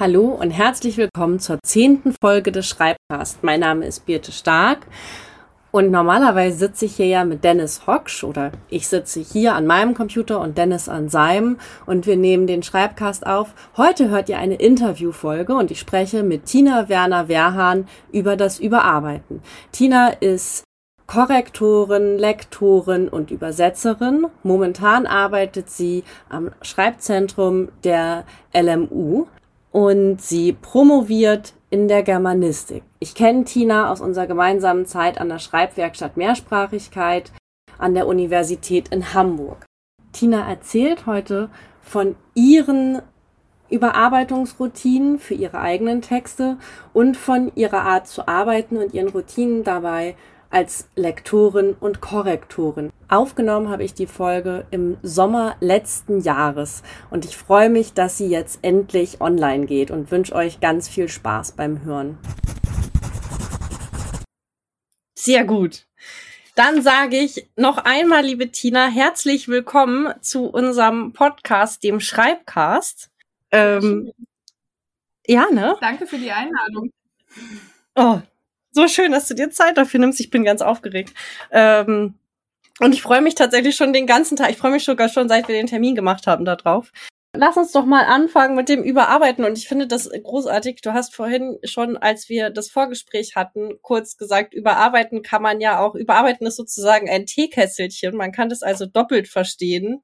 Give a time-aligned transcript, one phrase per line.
[0.00, 3.42] Hallo und herzlich willkommen zur zehnten Folge des Schreibcast.
[3.42, 4.86] Mein Name ist Birte Stark
[5.72, 9.94] und normalerweise sitze ich hier ja mit Dennis Hocksch oder ich sitze hier an meinem
[9.94, 13.54] Computer und Dennis an seinem und wir nehmen den Schreibcast auf.
[13.76, 19.42] Heute hört ihr eine Interviewfolge und ich spreche mit Tina Werner Werhahn über das Überarbeiten.
[19.72, 20.62] Tina ist
[21.08, 24.28] Korrektorin, Lektorin und Übersetzerin.
[24.44, 28.22] Momentan arbeitet sie am Schreibzentrum der
[28.54, 29.26] LMU
[29.72, 32.82] und sie promoviert in der Germanistik.
[32.98, 37.32] Ich kenne Tina aus unserer gemeinsamen Zeit an der Schreibwerkstatt Mehrsprachigkeit
[37.78, 39.64] an der Universität in Hamburg.
[40.12, 41.50] Tina erzählt heute
[41.80, 43.02] von ihren
[43.70, 46.56] Überarbeitungsroutinen für ihre eigenen Texte
[46.94, 50.16] und von ihrer Art zu arbeiten und ihren Routinen dabei,
[50.50, 52.90] als Lektorin und Korrektorin.
[53.08, 58.28] Aufgenommen habe ich die Folge im Sommer letzten Jahres und ich freue mich, dass sie
[58.28, 62.18] jetzt endlich online geht und wünsche euch ganz viel Spaß beim Hören.
[65.14, 65.86] Sehr gut.
[66.54, 73.10] Dann sage ich noch einmal, liebe Tina, herzlich willkommen zu unserem Podcast, dem Schreibcast.
[73.52, 74.12] Ähm,
[75.26, 75.76] ja, ne?
[75.80, 76.90] Danke für die Einladung.
[77.94, 78.20] Oh,
[78.78, 80.20] so schön, dass du dir Zeit dafür nimmst.
[80.20, 81.12] Ich bin ganz aufgeregt.
[81.50, 82.14] Ähm,
[82.80, 84.50] und ich freue mich tatsächlich schon den ganzen Tag.
[84.50, 86.92] Ich freue mich sogar schon, seit wir den Termin gemacht haben, darauf.
[87.36, 89.44] Lass uns doch mal anfangen mit dem Überarbeiten.
[89.44, 90.80] Und ich finde das großartig.
[90.80, 95.80] Du hast vorhin schon, als wir das Vorgespräch hatten, kurz gesagt, überarbeiten kann man ja
[95.80, 95.96] auch.
[95.96, 98.16] Überarbeiten ist sozusagen ein Teekesselchen.
[98.16, 100.02] Man kann das also doppelt verstehen.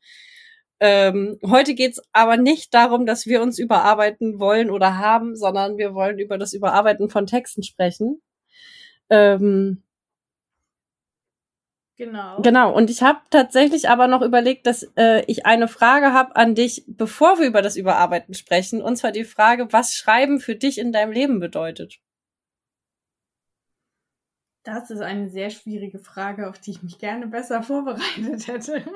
[0.81, 5.95] Ähm, heute geht's aber nicht darum, dass wir uns überarbeiten wollen oder haben, sondern wir
[5.95, 8.21] wollen über das Überarbeiten von Texten sprechen.
[9.11, 9.85] Ähm,
[11.97, 12.43] Genau.
[12.43, 12.75] Genau.
[12.75, 16.85] Und ich habe tatsächlich aber noch überlegt, dass äh, ich eine Frage habe an dich,
[16.89, 18.83] bevor wir über das Überarbeiten sprechen.
[18.83, 22.01] Und zwar die Frage, was Schreiben für dich in deinem Leben bedeutet.
[24.65, 28.85] Das ist eine sehr schwierige Frage, auf die ich mich gerne besser vorbereitet hätte.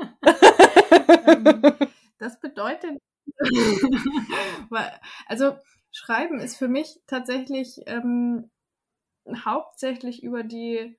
[1.26, 1.62] Ähm,
[2.18, 2.98] das bedeutet,
[5.26, 5.56] also
[5.90, 8.50] Schreiben ist für mich tatsächlich ähm,
[9.44, 10.98] hauptsächlich über die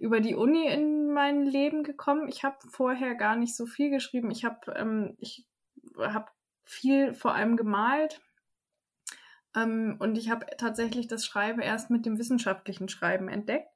[0.00, 2.28] über die Uni in mein Leben gekommen.
[2.28, 4.30] Ich habe vorher gar nicht so viel geschrieben.
[4.30, 5.46] Ich habe ähm, ich
[5.96, 6.26] habe
[6.64, 8.20] viel vor allem gemalt
[9.56, 13.70] ähm, und ich habe tatsächlich das Schreiben erst mit dem wissenschaftlichen Schreiben entdeckt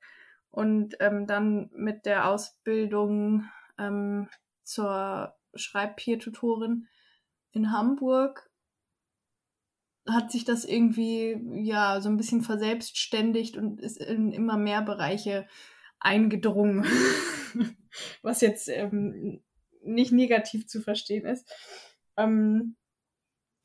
[0.51, 3.49] und ähm, dann mit der Ausbildung
[3.79, 4.29] ähm,
[4.63, 6.89] zur Schreibpeer-Tutorin
[7.53, 8.51] in Hamburg
[10.07, 15.47] hat sich das irgendwie ja so ein bisschen verselbstständigt und ist in immer mehr Bereiche
[15.99, 16.85] eingedrungen,
[18.23, 19.43] was jetzt ähm,
[19.83, 21.51] nicht negativ zu verstehen ist.
[22.17, 22.77] Ähm,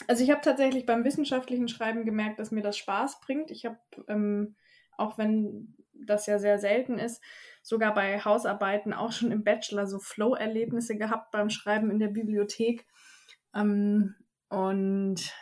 [0.08, 3.52] also ich habe tatsächlich beim wissenschaftlichen Schreiben gemerkt, dass mir das Spaß bringt.
[3.52, 4.56] Ich habe, ähm,
[4.98, 7.22] auch wenn das ja sehr selten ist,
[7.62, 12.88] sogar bei Hausarbeiten auch schon im Bachelor so Flow-Erlebnisse gehabt beim Schreiben in der Bibliothek.
[13.54, 14.16] Ähm,
[14.48, 15.34] und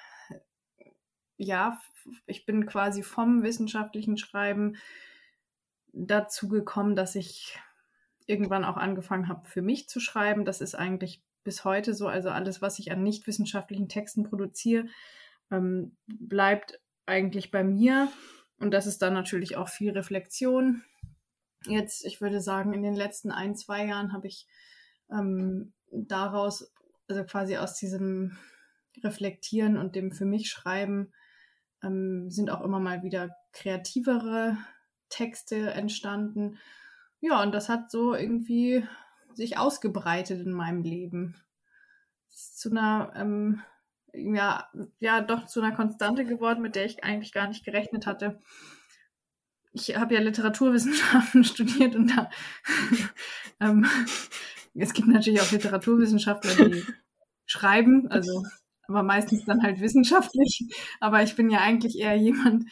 [1.37, 1.79] ja,
[2.25, 4.77] ich bin quasi vom wissenschaftlichen Schreiben
[5.93, 7.59] dazu gekommen, dass ich
[8.25, 10.45] irgendwann auch angefangen habe, für mich zu schreiben.
[10.45, 12.07] Das ist eigentlich bis heute so.
[12.07, 14.87] Also alles, was ich an nicht wissenschaftlichen Texten produziere,
[15.49, 18.11] ähm, bleibt eigentlich bei mir.
[18.59, 20.83] Und das ist dann natürlich auch viel Reflexion.
[21.65, 24.47] Jetzt, ich würde sagen, in den letzten ein, zwei Jahren habe ich
[25.09, 26.71] ähm, daraus,
[27.07, 28.37] also quasi aus diesem
[29.03, 31.13] Reflektieren und dem für mich Schreiben,
[31.83, 34.57] ähm, sind auch immer mal wieder kreativere
[35.09, 36.57] Texte entstanden.
[37.19, 38.83] Ja, und das hat so irgendwie
[39.33, 41.35] sich ausgebreitet in meinem Leben.
[42.29, 43.61] Zu einer, ähm,
[44.13, 44.67] ja,
[44.99, 48.39] ja, doch zu einer Konstante geworden, mit der ich eigentlich gar nicht gerechnet hatte.
[49.73, 52.29] Ich habe ja Literaturwissenschaften studiert und da
[53.59, 53.87] ähm,
[54.75, 56.83] es gibt natürlich auch Literaturwissenschaftler, die
[57.45, 58.43] schreiben, also
[58.87, 60.63] aber meistens dann halt wissenschaftlich.
[60.99, 62.65] Aber ich bin ja eigentlich eher jemand,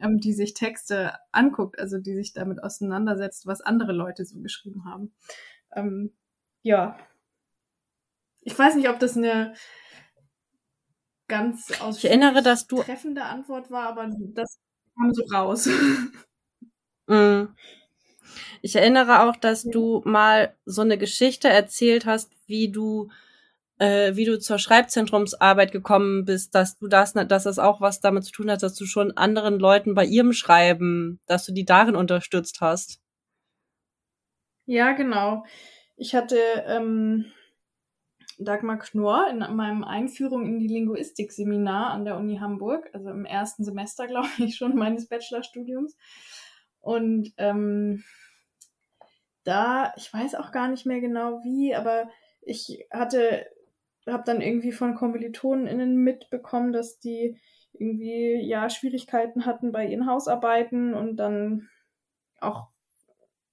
[0.00, 4.84] ähm, die sich Texte anguckt, also die sich damit auseinandersetzt, was andere Leute so geschrieben
[4.84, 5.14] haben.
[5.74, 6.12] Ähm,
[6.62, 6.98] ja.
[8.42, 9.54] Ich weiß nicht, ob das eine
[11.28, 14.58] ganz aus ich erinnere, dass du treffende Antwort war, aber das
[14.96, 15.68] kam so raus.
[17.08, 17.48] Mm.
[18.62, 23.10] Ich erinnere auch, dass du mal so eine Geschichte erzählt hast, wie du
[23.82, 28.24] äh, wie du zur Schreibzentrumsarbeit gekommen bist, dass du das, dass das auch was damit
[28.24, 31.96] zu tun hat, dass du schon anderen Leuten bei ihrem Schreiben, dass du die darin
[31.96, 33.00] unterstützt hast.
[34.66, 35.44] Ja, genau.
[35.96, 37.24] Ich hatte ähm,
[38.38, 43.64] Dagmar Knorr in meinem Einführung in die Linguistik-Seminar an der Uni Hamburg, also im ersten
[43.64, 45.96] Semester, glaube ich, schon meines Bachelorstudiums.
[46.78, 48.04] Und ähm,
[49.42, 52.08] da, ich weiß auch gar nicht mehr genau wie, aber
[52.42, 53.44] ich hatte,
[54.06, 57.38] habe dann irgendwie von KommilitonInnen mitbekommen, dass die
[57.72, 61.68] irgendwie ja Schwierigkeiten hatten bei ihren Hausarbeiten und dann
[62.40, 62.68] auch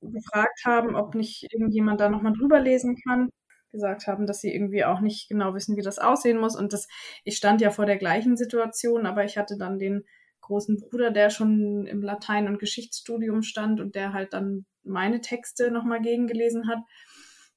[0.01, 3.29] gefragt haben, ob nicht irgendjemand da nochmal drüber lesen kann.
[3.71, 6.55] Gesagt haben, dass sie irgendwie auch nicht genau wissen, wie das aussehen muss.
[6.55, 6.87] Und das,
[7.23, 10.05] ich stand ja vor der gleichen Situation, aber ich hatte dann den
[10.41, 15.69] großen Bruder, der schon im Latein- und Geschichtsstudium stand und der halt dann meine Texte
[15.69, 16.79] nochmal gegengelesen hat.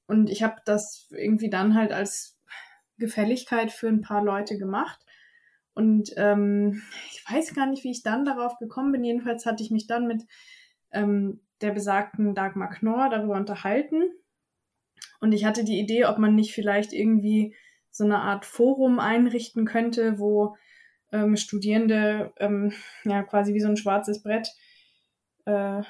[0.06, 2.31] Und ich habe das irgendwie dann halt als
[2.98, 5.00] Gefälligkeit für ein paar Leute gemacht.
[5.74, 9.04] Und ähm, ich weiß gar nicht, wie ich dann darauf gekommen bin.
[9.04, 10.22] Jedenfalls hatte ich mich dann mit
[10.92, 14.02] ähm, der besagten Dagmar Knorr darüber unterhalten.
[15.20, 17.54] Und ich hatte die Idee, ob man nicht vielleicht irgendwie
[17.90, 20.56] so eine Art Forum einrichten könnte, wo
[21.12, 22.72] ähm, Studierende ähm,
[23.04, 24.48] ja quasi wie so ein schwarzes Brett
[25.44, 25.82] äh,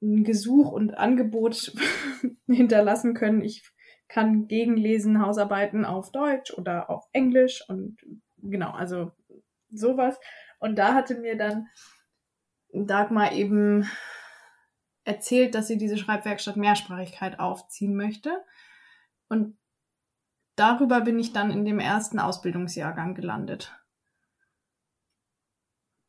[0.00, 1.72] ein Gesuch und Angebot
[2.46, 3.42] hinterlassen können.
[3.42, 3.62] Ich
[4.08, 7.98] kann gegenlesen Hausarbeiten auf Deutsch oder auf Englisch und
[8.38, 9.12] genau, also
[9.70, 10.18] sowas.
[10.58, 11.68] Und da hatte mir dann
[12.72, 13.88] Dagmar eben
[15.04, 18.44] erzählt, dass sie diese Schreibwerkstatt Mehrsprachigkeit aufziehen möchte.
[19.28, 19.58] Und
[20.56, 23.74] darüber bin ich dann in dem ersten Ausbildungsjahrgang gelandet.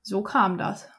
[0.02, 0.90] So kam das.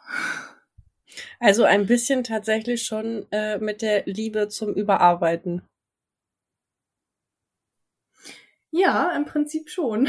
[1.40, 5.62] Also ein bisschen tatsächlich schon äh, mit der Liebe zum Überarbeiten.
[8.70, 10.08] Ja, im Prinzip schon.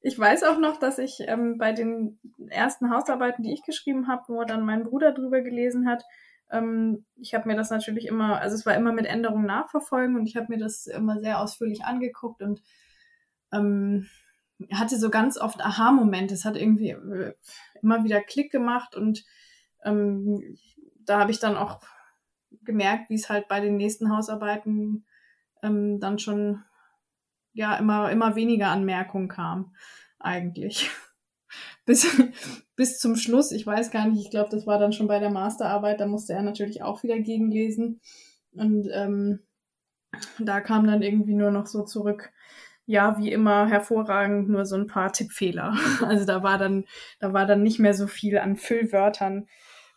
[0.00, 2.18] ich weiß auch noch, dass ich ähm, bei den
[2.48, 6.04] ersten Hausarbeiten, die ich geschrieben habe, wo dann mein Bruder drüber gelesen hat,
[6.50, 10.26] ähm, ich habe mir das natürlich immer, also es war immer mit Änderungen nachverfolgen und
[10.26, 12.62] ich habe mir das immer sehr ausführlich angeguckt und
[13.52, 14.08] ähm,
[14.72, 16.34] hatte so ganz oft Aha-Momente.
[16.34, 17.34] Es hat irgendwie äh,
[17.82, 19.24] immer wieder Klick gemacht und
[19.84, 20.56] ähm,
[21.04, 21.80] da habe ich dann auch
[22.62, 25.06] gemerkt, wie es halt bei den nächsten Hausarbeiten
[25.62, 26.62] ähm, dann schon
[27.52, 29.74] ja immer, immer weniger Anmerkungen kam,
[30.18, 30.90] eigentlich.
[31.84, 32.20] bis,
[32.76, 35.30] bis zum Schluss, ich weiß gar nicht, ich glaube, das war dann schon bei der
[35.30, 38.00] Masterarbeit, da musste er natürlich auch wieder gegenlesen.
[38.52, 39.40] Und ähm,
[40.38, 42.32] da kam dann irgendwie nur noch so zurück,
[42.86, 45.76] ja, wie immer hervorragend, nur so ein paar Tippfehler.
[46.02, 46.86] Also da war dann,
[47.20, 49.46] da war dann nicht mehr so viel an Füllwörtern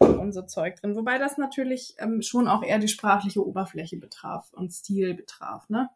[0.04, 0.96] und so Zeug drin.
[0.96, 5.90] Wobei das natürlich ähm, schon auch eher die sprachliche Oberfläche betraf und Stil betraf, ne?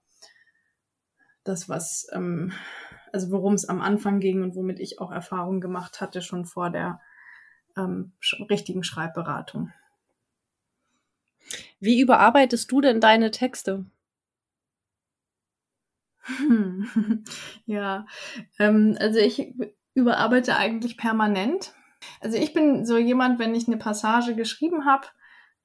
[1.44, 2.52] Das, was, ähm,
[3.14, 6.70] also worum es am Anfang ging und womit ich auch Erfahrung gemacht hatte, schon vor
[6.70, 7.00] der
[7.78, 9.72] ähm, sch richtigen Schreibberatung.
[11.80, 13.86] Wie überarbeitest du denn deine Texte?
[17.66, 18.06] ja,
[18.60, 19.54] ähm, also ich
[19.94, 21.74] überarbeite eigentlich permanent.
[22.22, 25.08] Also ich bin so jemand, wenn ich eine Passage geschrieben habe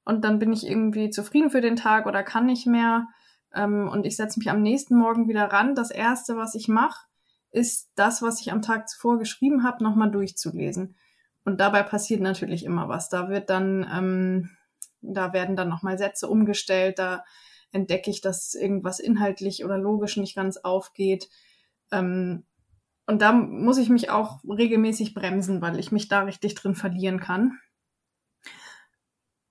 [0.04, 3.08] und dann bin ich irgendwie zufrieden für den Tag oder kann nicht mehr
[3.54, 5.74] ähm, und ich setze mich am nächsten Morgen wieder ran.
[5.74, 7.06] Das Erste, was ich mache,
[7.50, 10.96] ist das, was ich am Tag zuvor geschrieben habe, nochmal durchzulesen.
[11.44, 13.08] Und dabei passiert natürlich immer was.
[13.08, 14.50] Da wird dann, ähm,
[15.00, 17.24] da werden dann nochmal Sätze umgestellt, da
[17.72, 21.28] entdecke ich, dass irgendwas inhaltlich oder logisch nicht ganz aufgeht.
[21.90, 22.44] Ähm,
[23.06, 27.20] und da muss ich mich auch regelmäßig bremsen, weil ich mich da richtig drin verlieren
[27.20, 27.58] kann.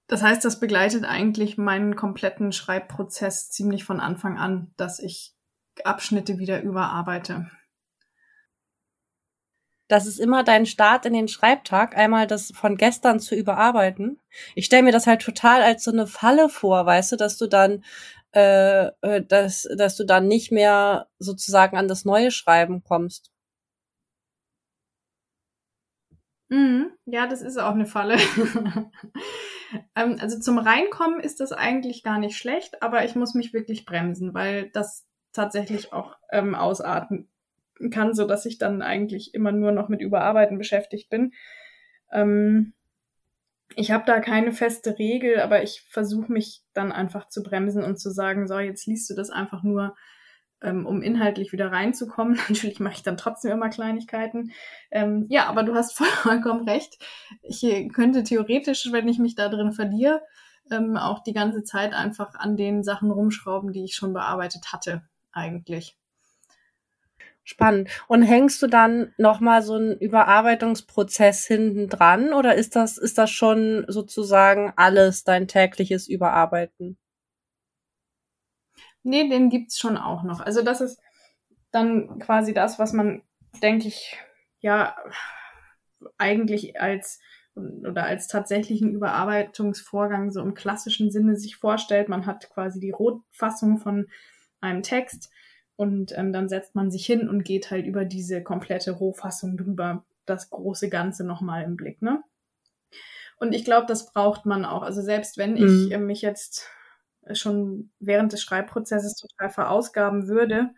[0.07, 5.33] Das heißt, das begleitet eigentlich meinen kompletten Schreibprozess ziemlich von Anfang an, dass ich
[5.83, 7.49] Abschnitte wieder überarbeite.
[9.87, 14.19] Das ist immer dein Start in den Schreibtag, einmal das von gestern zu überarbeiten.
[14.55, 17.47] Ich stelle mir das halt total als so eine Falle vor, weißt du, dass du
[17.47, 17.83] dann
[18.33, 23.30] äh, äh, dass, dass du dann nicht mehr sozusagen an das neue Schreiben kommst.
[26.51, 26.91] Mhm.
[27.05, 28.17] Ja, das ist auch eine Falle.
[29.95, 33.85] ähm, also zum Reinkommen ist das eigentlich gar nicht schlecht, aber ich muss mich wirklich
[33.85, 37.29] bremsen, weil das tatsächlich auch ähm, ausarten
[37.89, 41.31] kann, so dass ich dann eigentlich immer nur noch mit Überarbeiten beschäftigt bin.
[42.11, 42.73] Ähm,
[43.77, 47.97] ich habe da keine feste Regel, aber ich versuche mich dann einfach zu bremsen und
[47.97, 49.95] zu sagen, so, jetzt liest du das einfach nur,
[50.61, 52.35] ähm, um inhaltlich wieder reinzukommen.
[52.49, 54.51] Natürlich mache ich dann trotzdem immer Kleinigkeiten.
[54.91, 56.97] Ähm, ja, aber du hast vollkommen recht.
[57.41, 57.61] Ich
[57.93, 60.21] könnte theoretisch, wenn ich mich da drin verliere,
[60.71, 65.03] ähm, auch die ganze Zeit einfach an den Sachen rumschrauben, die ich schon bearbeitet hatte,
[65.31, 65.97] eigentlich.
[67.43, 67.89] Spannend.
[68.07, 73.31] Und hängst du dann nochmal so einen Überarbeitungsprozess hinten dran oder ist das, ist das
[73.31, 76.97] schon sozusagen alles dein tägliches Überarbeiten?
[79.03, 80.41] Nee, den gibt's schon auch noch.
[80.41, 80.99] Also das ist
[81.71, 83.21] dann quasi das, was man,
[83.61, 84.17] denke ich,
[84.59, 84.95] ja,
[86.17, 87.19] eigentlich als
[87.55, 92.09] oder als tatsächlichen Überarbeitungsvorgang so im klassischen Sinne sich vorstellt.
[92.09, 94.07] Man hat quasi die Rotfassung von
[94.61, 95.31] einem Text
[95.75, 100.05] und ähm, dann setzt man sich hin und geht halt über diese komplette Rohfassung drüber,
[100.25, 102.23] das große Ganze nochmal im Blick, ne?
[103.37, 104.83] Und ich glaube, das braucht man auch.
[104.83, 105.91] Also selbst wenn ich mhm.
[105.91, 106.67] äh, mich jetzt
[107.33, 110.71] schon während des Schreibprozesses total verausgaben würde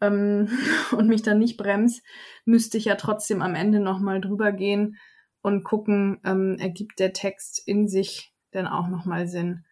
[0.00, 0.48] ähm,
[0.92, 2.02] und mich dann nicht bremse,
[2.44, 4.98] müsste ich ja trotzdem am Ende nochmal drüber gehen
[5.40, 9.64] und gucken, ähm, ergibt der Text in sich denn auch nochmal Sinn?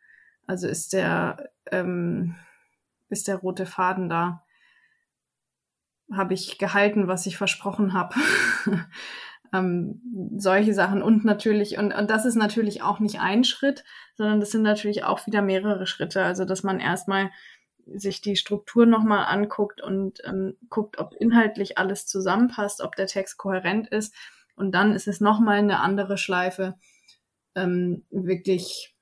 [0.47, 2.37] Also ist der, ähm,
[3.09, 4.45] ist der rote Faden da?
[6.13, 8.15] Habe ich gehalten, was ich versprochen habe?
[9.53, 10.01] ähm,
[10.37, 13.85] solche Sachen und natürlich, und, und das ist natürlich auch nicht ein Schritt,
[14.17, 16.23] sondern das sind natürlich auch wieder mehrere Schritte.
[16.23, 17.31] Also dass man erstmal
[17.87, 23.39] sich die Struktur nochmal anguckt und ähm, guckt, ob inhaltlich alles zusammenpasst, ob der Text
[23.39, 24.15] kohärent ist.
[24.55, 26.77] Und dann ist es nochmal eine andere Schleife,
[27.55, 28.95] ähm, wirklich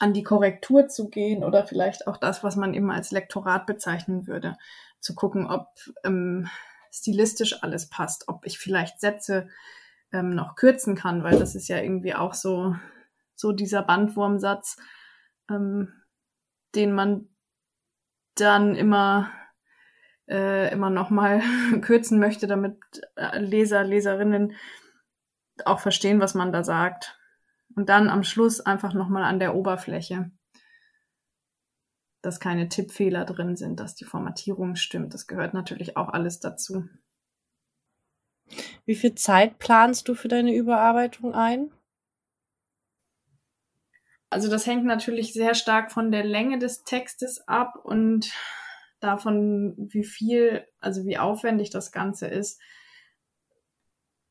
[0.00, 4.26] an die Korrektur zu gehen oder vielleicht auch das, was man eben als Lektorat bezeichnen
[4.26, 4.56] würde,
[5.00, 5.68] zu gucken, ob
[6.04, 6.48] ähm,
[6.94, 9.48] stilistisch alles passt, ob ich vielleicht Sätze
[10.12, 12.76] ähm, noch kürzen kann, weil das ist ja irgendwie auch so,
[13.34, 14.76] so dieser Bandwurmsatz,
[15.50, 15.92] ähm,
[16.74, 17.28] den man
[18.36, 19.30] dann immer
[20.28, 21.42] äh, immer noch mal
[21.82, 22.78] kürzen möchte, damit
[23.16, 24.54] äh, Leser, Leserinnen
[25.64, 27.18] auch verstehen, was man da sagt.
[27.76, 30.30] Und dann am Schluss einfach noch mal an der Oberfläche,
[32.24, 35.12] dass keine Tippfehler drin sind, dass die Formatierung stimmt.
[35.12, 36.88] Das gehört natürlich auch alles dazu.
[38.86, 41.70] Wie viel Zeit planst du für deine Überarbeitung ein?
[44.30, 48.32] Also das hängt natürlich sehr stark von der Länge des Textes ab und
[49.00, 52.58] davon, wie viel, also wie aufwendig das Ganze ist.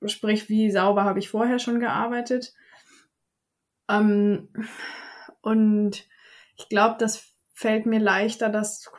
[0.05, 2.53] Sprich, wie sauber habe ich vorher schon gearbeitet.
[3.87, 4.49] Ähm,
[5.41, 6.07] und
[6.57, 7.32] ich glaube, das
[7.63, 8.91] fällt mir leichter, das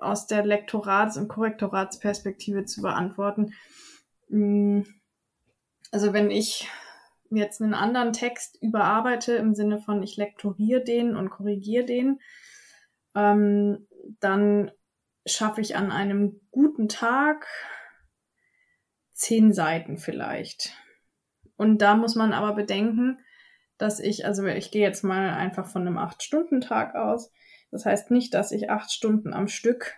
[0.00, 3.52] aus der Lektorats- und Korrektoratsperspektive zu beantworten.
[4.30, 4.84] Mm,
[5.92, 6.66] also wenn ich
[7.30, 12.20] jetzt einen anderen Text überarbeite im Sinne von ich lektoriere den und korrigiere den,
[13.14, 13.86] ähm,
[14.18, 14.70] dann
[15.26, 17.46] schaffe ich an einem guten Tag
[19.12, 20.74] zehn Seiten vielleicht.
[21.58, 23.18] Und da muss man aber bedenken,
[23.76, 27.30] dass ich, also ich gehe jetzt mal einfach von einem Acht-Stunden-Tag aus.
[27.70, 29.94] Das heißt nicht, dass ich acht Stunden am Stück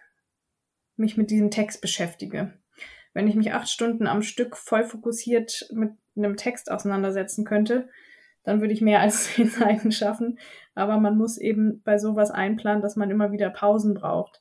[0.96, 2.52] mich mit diesem Text beschäftige.
[3.14, 7.88] Wenn ich mich acht Stunden am Stück voll fokussiert mit einem Text auseinandersetzen könnte,
[8.44, 10.38] dann würde ich mehr als zehn Seiten schaffen.
[10.74, 14.40] Aber man muss eben bei sowas einplanen, dass man immer wieder Pausen braucht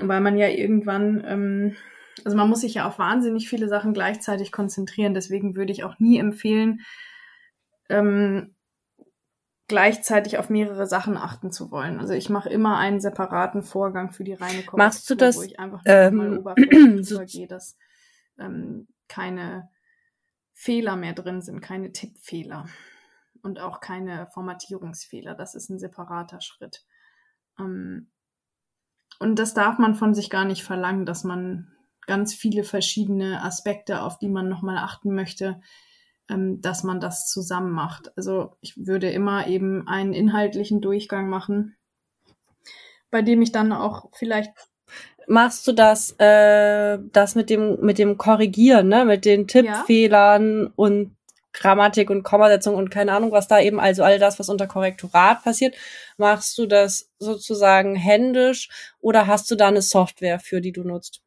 [0.00, 1.76] weil man ja irgendwann, ähm,
[2.24, 5.14] also man muss sich ja auf wahnsinnig viele Sachen gleichzeitig konzentrieren.
[5.14, 6.80] Deswegen würde ich auch nie empfehlen,
[7.88, 8.54] ähm,
[9.68, 12.00] gleichzeitig auf mehrere Sachen achten zu wollen.
[12.00, 15.42] Also ich mache immer einen separaten Vorgang für die reine Korrektur, Machst du das, wo
[15.42, 17.76] ich einfach ähm, mal oberflächlich übergehe, dass
[18.38, 19.70] ähm, keine
[20.54, 22.66] Fehler mehr drin sind, keine Tippfehler
[23.42, 25.34] und auch keine Formatierungsfehler.
[25.34, 26.84] Das ist ein separater Schritt.
[27.58, 28.10] Ähm,
[29.20, 31.72] und das darf man von sich gar nicht verlangen, dass man
[32.06, 35.60] ganz viele verschiedene Aspekte, auf die man nochmal achten möchte,
[36.28, 38.12] ähm, dass man das zusammen macht.
[38.16, 41.76] Also ich würde immer eben einen inhaltlichen Durchgang machen,
[43.10, 44.52] bei dem ich dann auch vielleicht
[45.28, 50.72] machst du das, äh, das mit dem, mit dem Korrigieren, ne, mit den Tippfehlern ja.
[50.76, 51.16] und
[51.52, 55.42] Grammatik und Kommasetzung und keine Ahnung, was da eben, also all das, was unter Korrektorat
[55.42, 55.74] passiert,
[56.16, 58.68] machst du das sozusagen händisch
[59.00, 61.22] oder hast du da eine Software für, die du nutzt?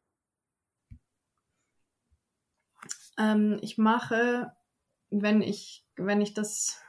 [3.18, 4.52] Ähm, ich mache,
[5.12, 6.80] wenn ich, wenn ich das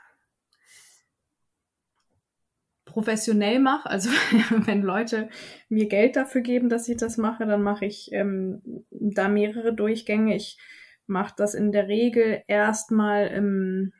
[2.86, 4.10] professionell mache, also
[4.66, 5.30] wenn Leute
[5.70, 10.36] mir Geld dafür geben, dass ich das mache, dann mache ich ähm, da mehrere Durchgänge.
[10.36, 10.58] Ich
[11.06, 13.94] macht das in der Regel erstmal im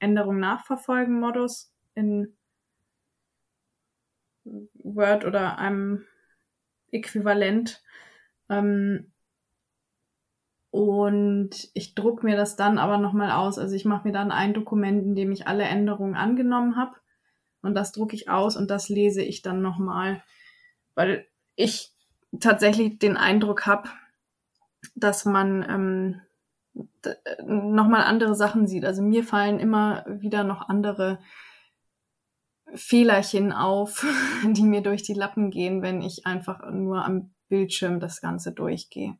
[0.00, 2.36] Änderung nachverfolgen Modus in
[4.44, 6.04] Word oder einem
[6.90, 7.82] Äquivalent.
[8.48, 9.12] Ähm,
[10.70, 13.58] und ich druck mir das dann aber nochmal aus.
[13.58, 16.96] Also ich mache mir dann ein Dokument, in dem ich alle Änderungen angenommen habe.
[17.62, 20.22] Und das drucke ich aus und das lese ich dann nochmal,
[20.94, 21.92] weil ich
[22.38, 23.88] tatsächlich den Eindruck habe,
[24.94, 26.20] dass man ähm,
[27.44, 28.84] nochmal andere Sachen sieht.
[28.84, 31.18] Also mir fallen immer wieder noch andere
[32.74, 34.06] Fehlerchen auf,
[34.44, 39.16] die mir durch die Lappen gehen, wenn ich einfach nur am Bildschirm das Ganze durchgehe.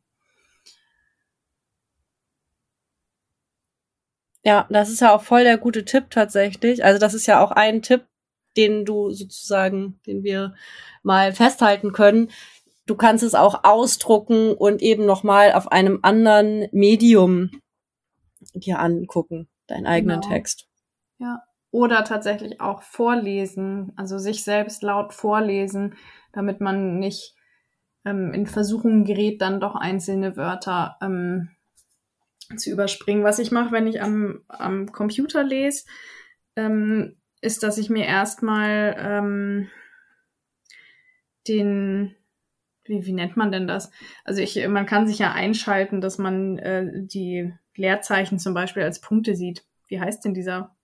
[4.44, 6.84] Ja, das ist ja auch voll der gute Tipp tatsächlich.
[6.84, 8.06] Also das ist ja auch ein Tipp,
[8.56, 10.54] den du sozusagen, den wir
[11.02, 12.30] mal festhalten können.
[12.86, 17.50] Du kannst es auch ausdrucken und eben nochmal auf einem anderen Medium
[18.54, 20.32] dir angucken, deinen eigenen genau.
[20.32, 20.68] Text.
[21.18, 21.42] Ja.
[21.70, 25.96] Oder tatsächlich auch vorlesen, also sich selbst laut vorlesen,
[26.32, 27.34] damit man nicht
[28.06, 31.50] ähm, in Versuchung gerät, dann doch einzelne Wörter ähm,
[32.56, 33.24] zu überspringen.
[33.24, 35.84] Was ich mache, wenn ich am, am Computer lese,
[36.56, 39.70] ähm, ist, dass ich mir erstmal ähm,
[41.46, 42.16] den,
[42.84, 43.90] wie, wie nennt man denn das?
[44.24, 49.00] Also ich, man kann sich ja einschalten, dass man äh, die Leerzeichen zum Beispiel als
[49.00, 49.64] Punkte sieht.
[49.86, 50.76] Wie heißt denn dieser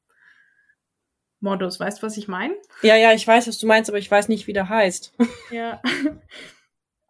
[1.40, 1.80] Modus?
[1.80, 2.54] Weißt du, was ich meine?
[2.82, 5.14] Ja, ja, ich weiß, was du meinst, aber ich weiß nicht, wie der heißt.
[5.50, 5.82] Ja.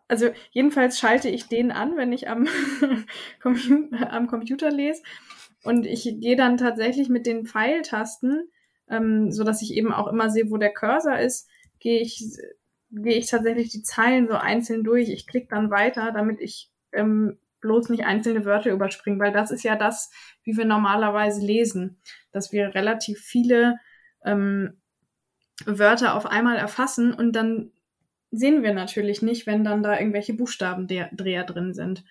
[0.08, 2.46] Also jedenfalls schalte ich den an, wenn ich am,
[3.40, 5.02] Computer, am Computer lese.
[5.62, 8.48] Und ich gehe dann tatsächlich mit den Pfeiltasten,
[8.88, 12.22] ähm, so dass ich eben auch immer sehe, wo der Cursor ist, gehe ich,
[12.90, 15.08] gehe ich tatsächlich die Zeilen so einzeln durch.
[15.08, 19.62] Ich klicke dann weiter, damit ich ähm, bloß nicht einzelne Wörter überspringe, weil das ist
[19.62, 20.10] ja das,
[20.42, 21.98] wie wir normalerweise lesen,
[22.30, 23.76] dass wir relativ viele
[24.22, 24.82] ähm,
[25.64, 27.72] Wörter auf einmal erfassen und dann
[28.36, 32.04] sehen wir natürlich nicht, wenn dann da irgendwelche Buchstabendreher drin sind.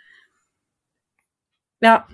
[1.82, 2.08] Ja.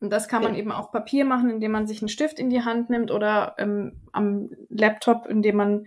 [0.00, 2.62] Und das kann man eben auf Papier machen, indem man sich einen Stift in die
[2.62, 5.86] Hand nimmt oder ähm, am Laptop, indem man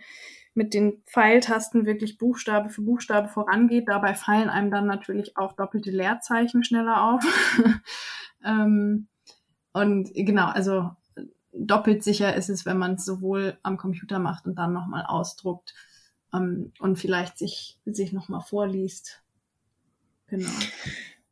[0.56, 3.88] mit den Pfeiltasten wirklich Buchstabe für Buchstabe vorangeht.
[3.88, 7.24] Dabei fallen einem dann natürlich auch doppelte Leerzeichen schneller auf.
[8.44, 9.08] ähm,
[9.72, 10.90] und genau, also
[11.54, 15.76] doppelt sicher ist es, wenn man es sowohl am Computer macht und dann nochmal ausdruckt
[16.34, 19.22] ähm, und vielleicht sich, sich nochmal vorliest.
[20.28, 20.50] Genau.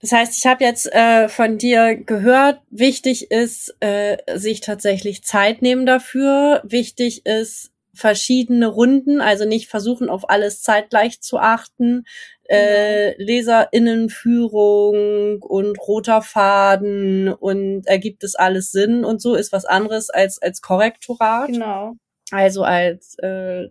[0.01, 5.61] Das heißt, ich habe jetzt äh, von dir gehört, wichtig ist, äh, sich tatsächlich Zeit
[5.61, 6.61] nehmen dafür.
[6.63, 12.03] Wichtig ist, verschiedene Runden, also nicht versuchen, auf alles zeitgleich zu achten.
[12.43, 13.25] Äh, genau.
[13.25, 20.39] Leserinnenführung und roter Faden und ergibt es alles Sinn und so ist was anderes als
[20.39, 21.47] als Korrektorat.
[21.47, 21.95] Genau.
[22.31, 23.27] Also als äh,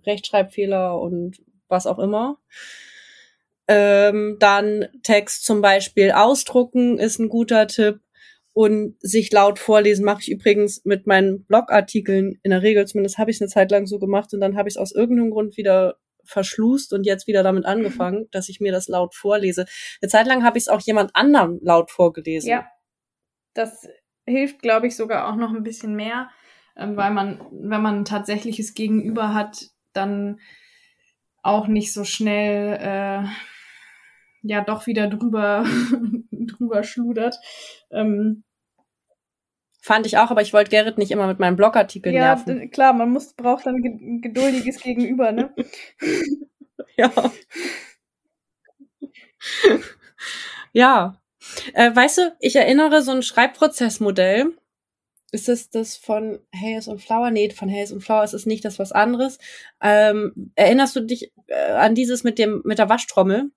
[0.07, 1.38] Rechtschreibfehler und
[1.69, 2.38] was auch immer.
[3.67, 8.01] Ähm, dann Text zum Beispiel ausdrucken ist ein guter Tipp.
[8.57, 13.33] Und sich laut vorlesen mache ich übrigens mit meinen Blogartikeln in der Regel, zumindest habe
[13.33, 15.57] ich es eine Zeit lang so gemacht und dann habe ich es aus irgendeinem Grund
[15.57, 19.67] wieder verschlust und jetzt wieder damit angefangen, dass ich mir das laut vorlese.
[20.01, 22.49] Eine Zeit lang habe ich es auch jemand anderem laut vorgelesen.
[22.49, 22.67] Ja,
[23.55, 23.88] das
[24.25, 26.31] hilft, glaube ich, sogar auch noch ein bisschen mehr,
[26.76, 30.40] ähm, weil man, wenn man ein tatsächliches Gegenüber hat, dann
[31.42, 33.28] auch nicht so schnell äh,
[34.42, 35.64] ja doch wieder drüber
[36.30, 37.37] drüber schludert.
[37.90, 38.44] Ähm,
[39.80, 42.58] Fand ich auch, aber ich wollte Gerrit nicht immer mit meinem Blogartikel ja, nerven.
[42.58, 45.54] Ja, klar, man muss braucht dann ein geduldiges Gegenüber, ne?
[46.96, 47.12] ja.
[50.72, 51.20] ja.
[51.74, 54.56] Äh, weißt du, ich erinnere so ein Schreibprozessmodell,
[55.35, 57.31] ist es das von Hayes und Flower?
[57.31, 59.38] Nee, von Hayes und Flower ist es nicht das was anderes.
[59.83, 63.51] Ähm, erinnerst du dich äh, an dieses mit dem mit der Waschtrommel?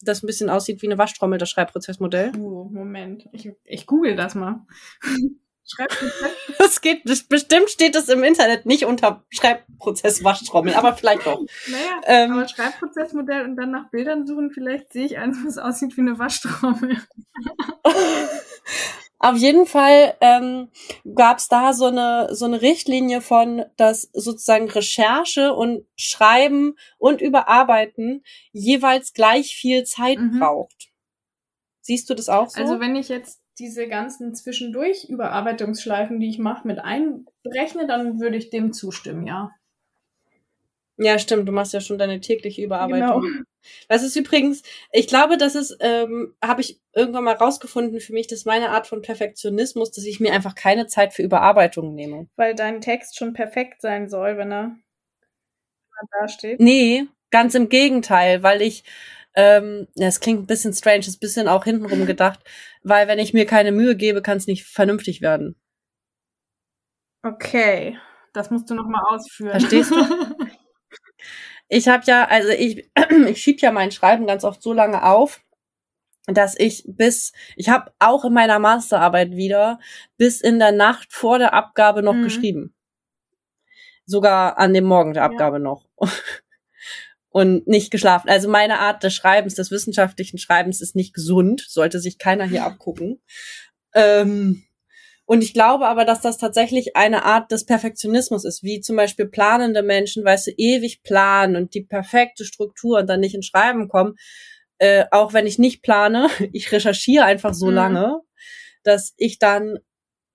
[0.00, 2.32] Das ein bisschen aussieht wie eine Waschtrommel, das Schreibprozessmodell.
[2.38, 3.28] Oh, Moment.
[3.32, 4.64] Ich, ich google das mal.
[5.66, 6.30] Schreibprozess?
[6.58, 11.40] Das geht, bestimmt steht es im Internet nicht unter Schreibprozess Waschtrommel, aber vielleicht doch.
[11.66, 15.96] Naja, ähm, aber Schreibprozessmodell und dann nach Bildern suchen, vielleicht sehe ich eins, was aussieht
[15.96, 16.98] wie eine Waschtrommel.
[19.24, 20.68] Auf jeden Fall ähm,
[21.14, 27.22] gab es da so eine so eine Richtlinie von, dass sozusagen Recherche und Schreiben und
[27.22, 30.38] Überarbeiten jeweils gleich viel Zeit mhm.
[30.38, 30.90] braucht.
[31.80, 32.60] Siehst du das auch so?
[32.60, 38.36] Also wenn ich jetzt diese ganzen zwischendurch Überarbeitungsschleifen, die ich mache, mit einberechne, dann würde
[38.36, 39.52] ich dem zustimmen, ja.
[40.96, 41.48] Ja, stimmt.
[41.48, 43.22] Du machst ja schon deine tägliche Überarbeitung.
[43.22, 43.44] Genau.
[43.88, 48.26] Das ist übrigens, ich glaube, das ist, ähm, habe ich irgendwann mal rausgefunden für mich,
[48.26, 52.28] das ist meine Art von Perfektionismus, dass ich mir einfach keine Zeit für Überarbeitung nehme.
[52.36, 56.60] Weil dein Text schon perfekt sein soll, wenn er, wenn er da steht.
[56.60, 58.84] Nee, ganz im Gegenteil, weil ich,
[59.34, 62.40] ähm, ja, es klingt ein bisschen strange, ist ein bisschen auch hintenrum gedacht,
[62.82, 65.56] weil wenn ich mir keine Mühe gebe, kann es nicht vernünftig werden.
[67.22, 67.98] Okay,
[68.34, 69.58] das musst du noch mal ausführen.
[69.58, 69.96] Verstehst du?
[71.68, 72.90] Ich habe ja, also ich,
[73.28, 75.40] ich schieb ja mein Schreiben ganz oft so lange auf,
[76.26, 79.78] dass ich bis, ich habe auch in meiner Masterarbeit wieder
[80.16, 82.24] bis in der Nacht vor der Abgabe noch mhm.
[82.24, 82.74] geschrieben.
[84.06, 85.62] Sogar an dem Morgen der Abgabe ja.
[85.62, 85.88] noch.
[87.30, 88.28] und nicht geschlafen.
[88.28, 92.64] Also meine Art des Schreibens, des wissenschaftlichen Schreibens ist nicht gesund, sollte sich keiner hier
[92.64, 93.20] abgucken.
[93.92, 94.63] Ähm,
[95.26, 99.26] und ich glaube aber, dass das tatsächlich eine Art des Perfektionismus ist, wie zum Beispiel
[99.26, 103.88] planende Menschen, weißt du, ewig planen und die perfekte Struktur und dann nicht ins Schreiben
[103.88, 104.16] kommen.
[104.78, 107.74] Äh, auch wenn ich nicht plane, ich recherchiere einfach so mhm.
[107.74, 108.20] lange,
[108.82, 109.78] dass ich dann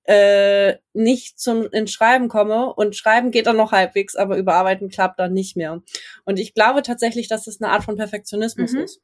[0.06, 5.20] äh, nicht zum ins Schreiben komme und Schreiben geht dann noch halbwegs, aber überarbeiten klappt
[5.20, 5.84] dann nicht mehr.
[6.26, 8.80] Und ich glaube tatsächlich, dass das eine Art von Perfektionismus mhm.
[8.80, 9.02] ist.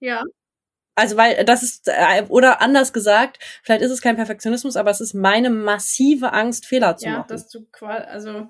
[0.00, 0.24] Ja.
[0.94, 5.00] Also weil das ist äh, oder anders gesagt, vielleicht ist es kein Perfektionismus, aber es
[5.00, 7.26] ist meine massive Angst, Fehler zu ja, machen.
[7.30, 8.48] Ja, dass du quasi also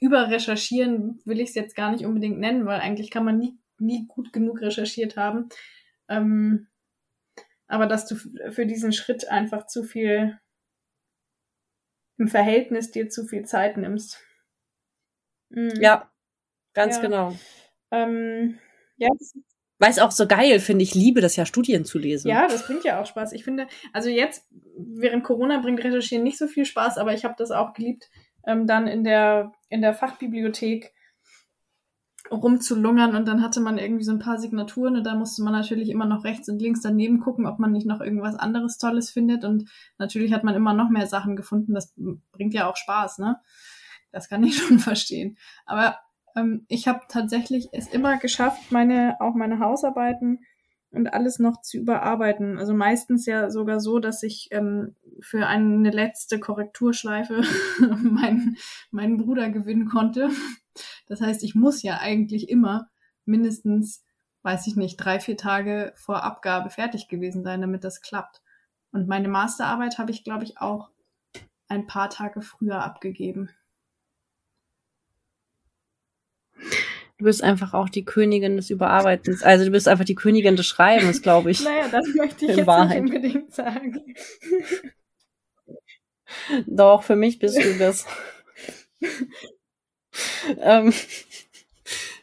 [0.00, 4.06] überrecherchieren will ich es jetzt gar nicht unbedingt nennen, weil eigentlich kann man nie nie
[4.06, 5.48] gut genug recherchiert haben.
[6.08, 6.68] Ähm,
[7.66, 10.38] aber dass du für diesen Schritt einfach zu viel
[12.18, 14.20] im Verhältnis dir zu viel Zeit nimmst.
[15.50, 15.72] Mhm.
[15.80, 16.10] Ja,
[16.74, 17.02] ganz ja.
[17.02, 17.36] genau.
[17.90, 18.58] Ähm,
[18.96, 19.08] ja,
[19.82, 22.28] weil es auch so geil finde, ich liebe das ja, Studien zu lesen.
[22.28, 23.32] Ja, das bringt ja auch Spaß.
[23.32, 27.34] Ich finde, also jetzt während Corona bringt Recherchieren nicht so viel Spaß, aber ich habe
[27.36, 28.08] das auch geliebt,
[28.46, 30.92] ähm, dann in der, in der Fachbibliothek
[32.30, 35.88] rumzulungern und dann hatte man irgendwie so ein paar Signaturen und da musste man natürlich
[35.88, 39.44] immer noch rechts und links daneben gucken, ob man nicht noch irgendwas anderes Tolles findet
[39.44, 39.68] und
[39.98, 41.92] natürlich hat man immer noch mehr Sachen gefunden, das
[42.30, 43.40] bringt ja auch Spaß, ne?
[44.12, 45.38] Das kann ich schon verstehen.
[45.66, 45.98] Aber
[46.36, 50.40] ähm, ich habe tatsächlich es immer geschafft, meine, auch meine Hausarbeiten
[50.92, 52.58] und alles noch zu überarbeiten.
[52.58, 57.42] Also meistens ja sogar so, dass ich ähm, für eine letzte Korrekturschleife
[58.02, 58.56] meinen,
[58.90, 60.30] meinen Bruder gewinnen konnte.
[61.06, 62.88] Das heißt, ich muss ja eigentlich immer
[63.24, 64.04] mindestens,
[64.42, 68.42] weiß ich nicht, drei, vier Tage vor Abgabe fertig gewesen sein, damit das klappt.
[68.90, 70.90] Und meine Masterarbeit habe ich, glaube ich, auch
[71.68, 73.50] ein paar Tage früher abgegeben.
[77.22, 79.44] Du bist einfach auch die Königin des Überarbeitens.
[79.44, 81.60] Also du bist einfach die Königin des Schreibens, glaube ich.
[81.64, 83.04] naja, das möchte ich jetzt Wahrheit.
[83.04, 84.02] nicht unbedingt sagen.
[86.66, 88.06] Doch, für mich bist du das.
[90.60, 90.92] ähm,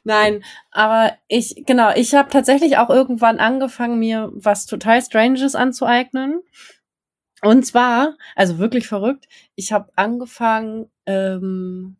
[0.04, 6.42] nein, aber ich, genau, ich habe tatsächlich auch irgendwann angefangen, mir was total Stranges anzueignen.
[7.42, 11.96] Und zwar, also wirklich verrückt, ich habe angefangen ähm,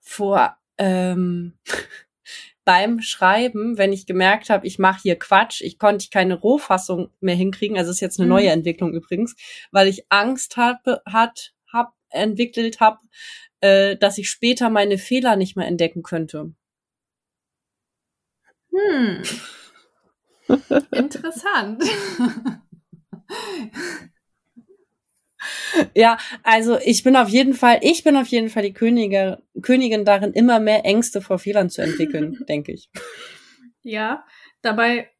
[0.00, 1.54] vor ähm,
[2.64, 7.34] beim Schreiben, wenn ich gemerkt habe, ich mache hier Quatsch, ich konnte keine Rohfassung mehr
[7.34, 8.34] hinkriegen, also ist jetzt eine mhm.
[8.34, 9.36] neue Entwicklung übrigens,
[9.70, 12.98] weil ich Angst habe, hat, hab entwickelt habe,
[13.60, 16.52] äh, dass ich später meine Fehler nicht mehr entdecken könnte.
[18.72, 19.22] Hm.
[20.92, 21.84] Interessant.
[25.94, 30.04] Ja, also ich bin auf jeden Fall, ich bin auf jeden Fall die Könige, Königin
[30.04, 32.90] darin, immer mehr Ängste vor Fehlern zu entwickeln, denke ich.
[33.82, 34.24] Ja,
[34.62, 35.10] dabei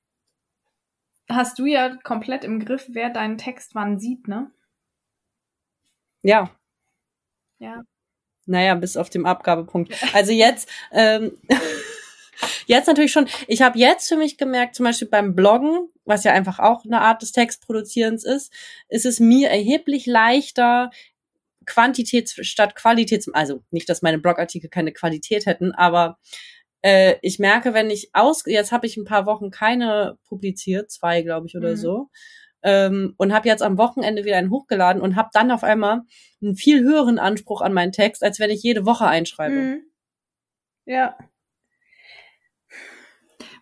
[1.28, 4.50] hast du ja komplett im Griff, wer deinen Text wann sieht, ne?
[6.22, 6.50] Ja.
[7.58, 7.82] Ja.
[8.46, 9.94] Naja, bis auf den Abgabepunkt.
[10.14, 11.38] Also jetzt, ähm,
[12.66, 13.28] Jetzt natürlich schon.
[13.46, 17.00] Ich habe jetzt für mich gemerkt, zum Beispiel beim Bloggen, was ja einfach auch eine
[17.00, 18.52] Art des Textproduzierens ist,
[18.88, 20.90] ist es mir erheblich leichter,
[21.66, 26.18] Quantität statt Qualität, also nicht, dass meine Blogartikel keine Qualität hätten, aber
[26.82, 31.22] äh, ich merke, wenn ich aus, jetzt habe ich ein paar Wochen keine publiziert, zwei
[31.22, 31.76] glaube ich oder mhm.
[31.76, 32.10] so,
[32.62, 36.02] ähm, und habe jetzt am Wochenende wieder einen hochgeladen und habe dann auf einmal
[36.40, 39.54] einen viel höheren Anspruch an meinen Text, als wenn ich jede Woche einschreibe.
[39.54, 39.82] Mhm.
[40.84, 41.16] Ja.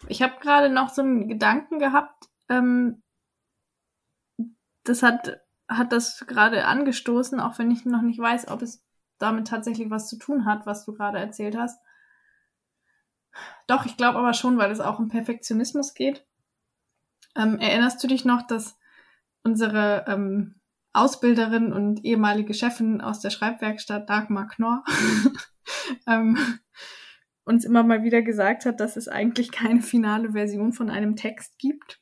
[0.09, 3.03] Ich habe gerade noch so einen Gedanken gehabt, ähm,
[4.85, 8.83] das hat, hat das gerade angestoßen, auch wenn ich noch nicht weiß, ob es
[9.19, 11.81] damit tatsächlich was zu tun hat, was du gerade erzählt hast.
[13.67, 16.27] Doch, ich glaube aber schon, weil es auch um Perfektionismus geht.
[17.37, 18.77] Ähm, erinnerst du dich noch, dass
[19.45, 20.61] unsere ähm,
[20.93, 24.83] Ausbilderin und ehemalige Chefin aus der Schreibwerkstatt Dagmar Knorr
[26.07, 26.37] ähm,
[27.51, 31.59] uns immer mal wieder gesagt hat, dass es eigentlich keine finale Version von einem Text
[31.59, 32.01] gibt.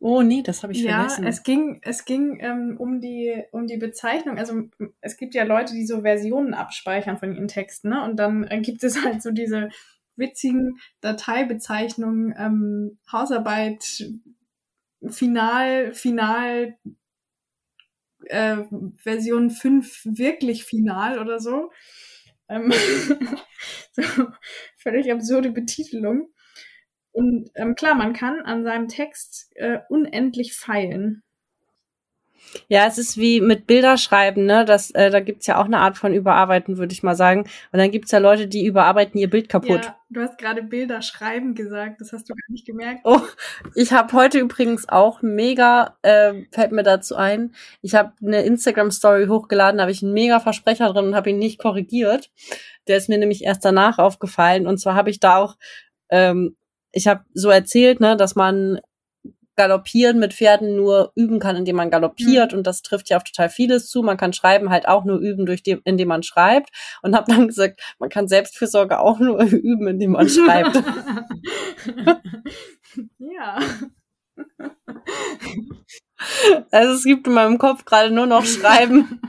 [0.00, 1.22] Oh nee, das habe ich ja, vergessen.
[1.22, 4.36] Ja, es ging, es ging ähm, um die um die Bezeichnung.
[4.36, 4.64] Also
[5.00, 8.02] es gibt ja Leute, die so Versionen abspeichern von ihren Texten, ne?
[8.02, 9.68] Und dann äh, gibt es halt so diese
[10.16, 13.84] witzigen Dateibezeichnungen, ähm, Hausarbeit,
[15.08, 16.76] Final, Final,
[18.24, 18.56] äh,
[18.96, 21.70] Version 5 wirklich final oder so.
[22.52, 22.72] Ähm,
[23.92, 24.02] so,
[24.76, 26.28] völlig absurde Betitelung.
[27.12, 31.22] Und ähm, klar, man kann an seinem Text äh, unendlich feilen.
[32.68, 34.64] Ja, es ist wie mit Bilderschreiben, ne?
[34.64, 37.40] Das, äh, da gibt's ja auch eine Art von Überarbeiten, würde ich mal sagen.
[37.72, 39.84] Und dann gibt's ja Leute, die überarbeiten ihr Bild kaputt.
[39.84, 43.00] Ja, du hast gerade Bilderschreiben gesagt, das hast du gar nicht gemerkt.
[43.04, 43.20] Oh,
[43.74, 49.26] ich habe heute übrigens auch mega, äh, fällt mir dazu ein, ich habe eine Instagram-Story
[49.26, 52.30] hochgeladen, da habe ich einen mega Versprecher drin und habe ihn nicht korrigiert.
[52.88, 54.66] Der ist mir nämlich erst danach aufgefallen.
[54.66, 55.56] Und zwar habe ich da auch
[56.10, 56.56] ähm,
[56.92, 58.80] ich habe so erzählt, ne, dass man
[59.62, 62.50] Galoppieren mit Pferden nur üben kann, indem man galoppiert.
[62.50, 62.58] Mhm.
[62.58, 64.02] Und das trifft ja auf total vieles zu.
[64.02, 66.70] Man kann Schreiben halt auch nur üben, durch dem, indem man schreibt.
[67.02, 70.74] Und habe dann gesagt, man kann Selbstfürsorge auch nur üben, indem man schreibt.
[73.18, 73.60] ja.
[76.72, 79.20] Also es gibt in meinem Kopf gerade nur noch Schreiben.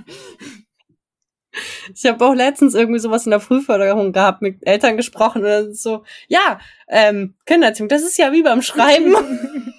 [1.93, 6.03] Ich habe auch letztens irgendwie sowas in der Frühförderung gehabt, mit Eltern gesprochen und so,
[6.27, 9.13] ja, ähm, Kindererziehung, das ist ja wie beim Schreiben.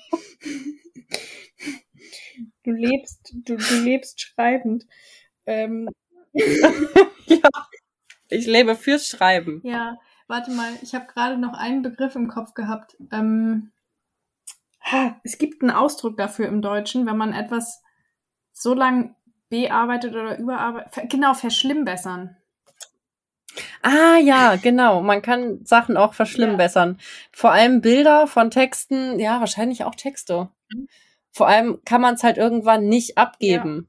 [2.65, 4.87] Du lebst, du, du lebst schreibend.
[5.47, 5.89] Ähm.
[6.33, 7.49] ja,
[8.29, 9.61] ich lebe fürs Schreiben.
[9.65, 12.97] Ja, warte mal, ich habe gerade noch einen Begriff im Kopf gehabt.
[13.13, 13.71] Ähm,
[15.23, 17.83] es gibt einen Ausdruck dafür im Deutschen, wenn man etwas
[18.53, 19.15] so lang
[19.49, 21.11] bearbeitet oder überarbeitet.
[21.11, 22.37] Genau, verschlimmbessern.
[23.83, 25.03] Ah ja, genau.
[25.03, 26.97] Man kann Sachen auch verschlimmbessern.
[26.99, 27.05] Ja.
[27.33, 30.49] Vor allem Bilder von Texten, ja, wahrscheinlich auch Texte.
[30.73, 30.89] Mhm.
[31.33, 33.89] Vor allem kann man es halt irgendwann nicht abgeben.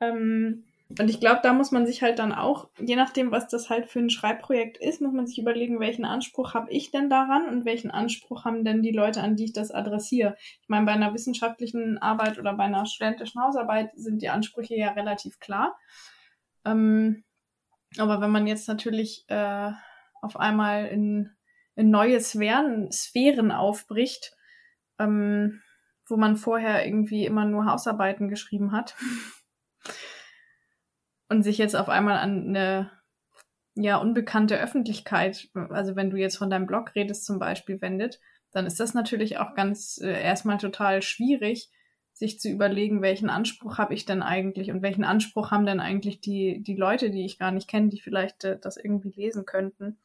[0.00, 0.08] Ja.
[0.08, 0.64] Ähm,
[0.98, 3.86] und ich glaube, da muss man sich halt dann auch, je nachdem, was das halt
[3.86, 7.64] für ein Schreibprojekt ist, muss man sich überlegen, welchen Anspruch habe ich denn daran und
[7.64, 10.36] welchen Anspruch haben denn die Leute, an die ich das adressiere.
[10.62, 14.92] Ich meine, bei einer wissenschaftlichen Arbeit oder bei einer studentischen Hausarbeit sind die Ansprüche ja
[14.92, 15.76] relativ klar.
[16.64, 17.24] Ähm,
[17.98, 19.70] aber wenn man jetzt natürlich äh,
[20.20, 21.30] auf einmal in,
[21.74, 24.36] in neue Sphären, Sphären aufbricht,
[24.98, 25.62] ähm,
[26.06, 28.94] wo man vorher irgendwie immer nur Hausarbeiten geschrieben hat,
[31.28, 32.90] und sich jetzt auf einmal an eine
[33.74, 38.20] ja unbekannte Öffentlichkeit, also wenn du jetzt von deinem Blog redest zum Beispiel, wendet,
[38.52, 41.70] dann ist das natürlich auch ganz äh, erstmal total schwierig,
[42.14, 46.20] sich zu überlegen, welchen Anspruch habe ich denn eigentlich und welchen Anspruch haben denn eigentlich
[46.20, 49.98] die, die Leute, die ich gar nicht kenne, die vielleicht äh, das irgendwie lesen könnten.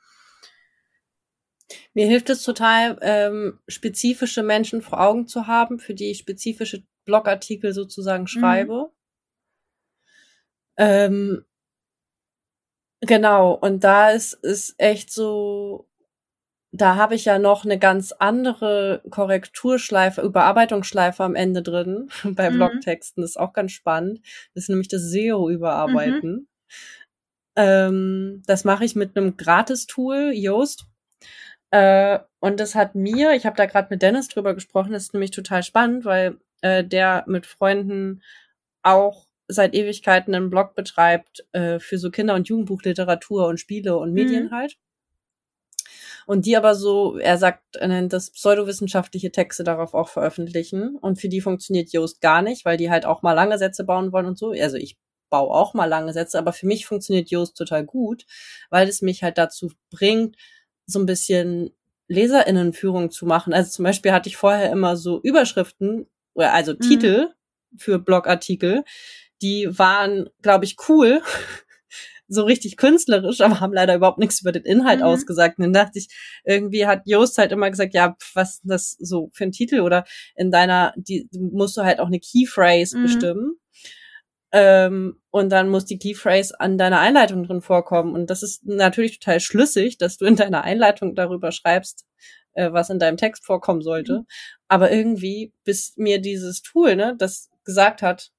[1.93, 6.84] Mir hilft es total, ähm, spezifische Menschen vor Augen zu haben, für die ich spezifische
[7.06, 8.28] Blogartikel sozusagen mhm.
[8.28, 8.74] schreibe.
[8.74, 8.93] Mhm.
[10.78, 11.45] Ähm,
[13.02, 15.88] genau, und da ist es echt so,
[16.71, 22.55] da habe ich ja noch eine ganz andere Korrekturschleife, Überarbeitungsschleife am Ende drin bei mhm.
[22.55, 23.21] Blogtexten.
[23.21, 24.21] Das ist auch ganz spannend.
[24.53, 26.32] Das ist nämlich das SEO-Überarbeiten.
[26.32, 26.47] Mhm.
[27.55, 30.86] Ähm, das mache ich mit einem Gratis-Tool, Yoast.
[31.71, 35.13] Äh, und das hat mir, ich habe da gerade mit Dennis drüber gesprochen, das ist
[35.13, 38.21] nämlich total spannend, weil äh, der mit Freunden
[38.82, 44.13] auch seit Ewigkeiten einen Blog betreibt äh, für so Kinder- und Jugendbuchliteratur und Spiele und
[44.13, 44.51] Medien mhm.
[44.51, 44.77] halt.
[46.29, 50.95] Und die aber so, er sagt, er nennt das pseudowissenschaftliche Texte darauf auch veröffentlichen.
[50.95, 54.11] Und für die funktioniert Yoast gar nicht, weil die halt auch mal lange Sätze bauen
[54.11, 54.51] wollen und so.
[54.51, 54.99] Also ich
[55.31, 58.27] baue auch mal lange Sätze, aber für mich funktioniert Yoast total gut,
[58.69, 60.35] weil es mich halt dazu bringt,
[60.85, 61.71] so ein bisschen
[62.07, 63.51] Leserinnenführung zu machen.
[63.51, 66.79] Also zum Beispiel hatte ich vorher immer so Überschriften, also mhm.
[66.79, 67.29] Titel
[67.75, 68.83] für Blogartikel,
[69.41, 71.23] die waren, glaube ich, cool,
[72.29, 75.05] so richtig künstlerisch, aber haben leider überhaupt nichts über den Inhalt mhm.
[75.05, 75.57] ausgesagt.
[75.57, 76.07] Und dann dachte ich,
[76.45, 79.81] irgendwie hat Joost halt immer gesagt, ja, was ist das so für ein Titel?
[79.81, 83.01] Oder in deiner, die musst du halt auch eine Keyphrase mhm.
[83.03, 83.59] bestimmen.
[84.51, 88.13] Ähm, und dann muss die Keyphrase an deiner Einleitung drin vorkommen.
[88.13, 92.05] Und das ist natürlich total schlüssig, dass du in deiner Einleitung darüber schreibst,
[92.53, 94.19] äh, was in deinem Text vorkommen sollte.
[94.19, 94.25] Mhm.
[94.67, 98.31] Aber irgendwie, bis mir dieses Tool, ne, das gesagt hat,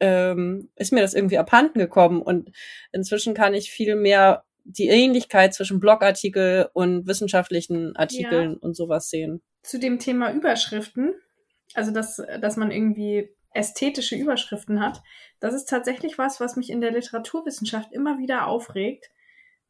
[0.00, 2.22] ähm, ist mir das irgendwie abhanden gekommen.
[2.22, 2.50] Und
[2.92, 8.58] inzwischen kann ich viel mehr die Ähnlichkeit zwischen Blogartikel und wissenschaftlichen Artikeln ja.
[8.60, 9.42] und sowas sehen.
[9.62, 11.14] Zu dem Thema Überschriften,
[11.74, 15.02] also dass, dass man irgendwie ästhetische Überschriften hat,
[15.40, 19.10] das ist tatsächlich was, was mich in der Literaturwissenschaft immer wieder aufregt,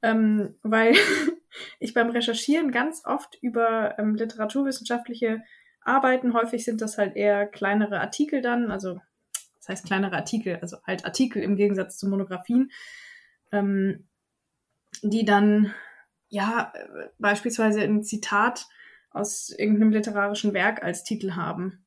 [0.03, 0.95] ähm, weil
[1.81, 5.43] ich beim Recherchieren ganz oft über ähm, literaturwissenschaftliche
[5.83, 9.01] Arbeiten, häufig sind das halt eher kleinere Artikel dann, also
[9.70, 12.70] heißt kleinere Artikel, also halt Artikel im Gegensatz zu Monographien,
[13.52, 14.09] ähm,
[15.02, 15.74] die dann
[16.28, 16.72] ja
[17.18, 18.66] beispielsweise ein Zitat
[19.11, 21.85] aus irgendeinem literarischen Werk als Titel haben.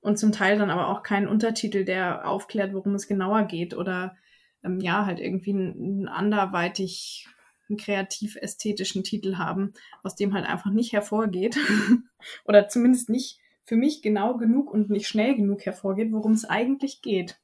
[0.00, 3.76] Und zum Teil dann aber auch keinen Untertitel, der aufklärt, worum es genauer geht.
[3.76, 4.16] Oder
[4.64, 7.28] ähm, ja, halt irgendwie einen, einen anderweitig
[7.76, 11.56] kreativ-ästhetischen Titel haben, aus dem halt einfach nicht hervorgeht.
[12.44, 13.38] Oder zumindest nicht
[13.70, 17.40] für mich genau genug und nicht schnell genug hervorgeht, worum es eigentlich geht.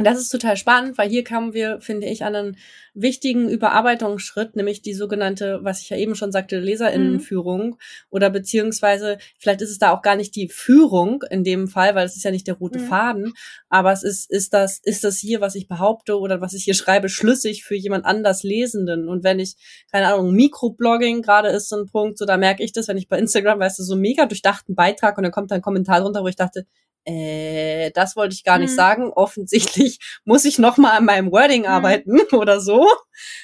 [0.00, 2.56] Das ist total spannend, weil hier kamen wir, finde ich, an einen
[2.94, 7.76] wichtigen Überarbeitungsschritt, nämlich die sogenannte, was ich ja eben schon sagte, Leserinnenführung mhm.
[8.08, 12.06] oder beziehungsweise vielleicht ist es da auch gar nicht die Führung in dem Fall, weil
[12.06, 12.86] es ist ja nicht der rote mhm.
[12.86, 13.32] Faden,
[13.68, 16.74] aber es ist, ist das, ist das hier, was ich behaupte oder was ich hier
[16.74, 19.56] schreibe, schlüssig für jemand anders Lesenden und wenn ich,
[19.90, 23.08] keine Ahnung, Mikroblogging gerade ist so ein Punkt, so da merke ich das, wenn ich
[23.08, 26.28] bei Instagram, weißt du, so mega durchdachten Beitrag und dann kommt ein Kommentar drunter, wo
[26.28, 26.66] ich dachte,
[27.08, 28.76] äh, das wollte ich gar nicht mhm.
[28.76, 29.12] sagen.
[29.14, 31.68] Offensichtlich muss ich noch mal an meinem Wording mhm.
[31.68, 32.86] arbeiten oder so.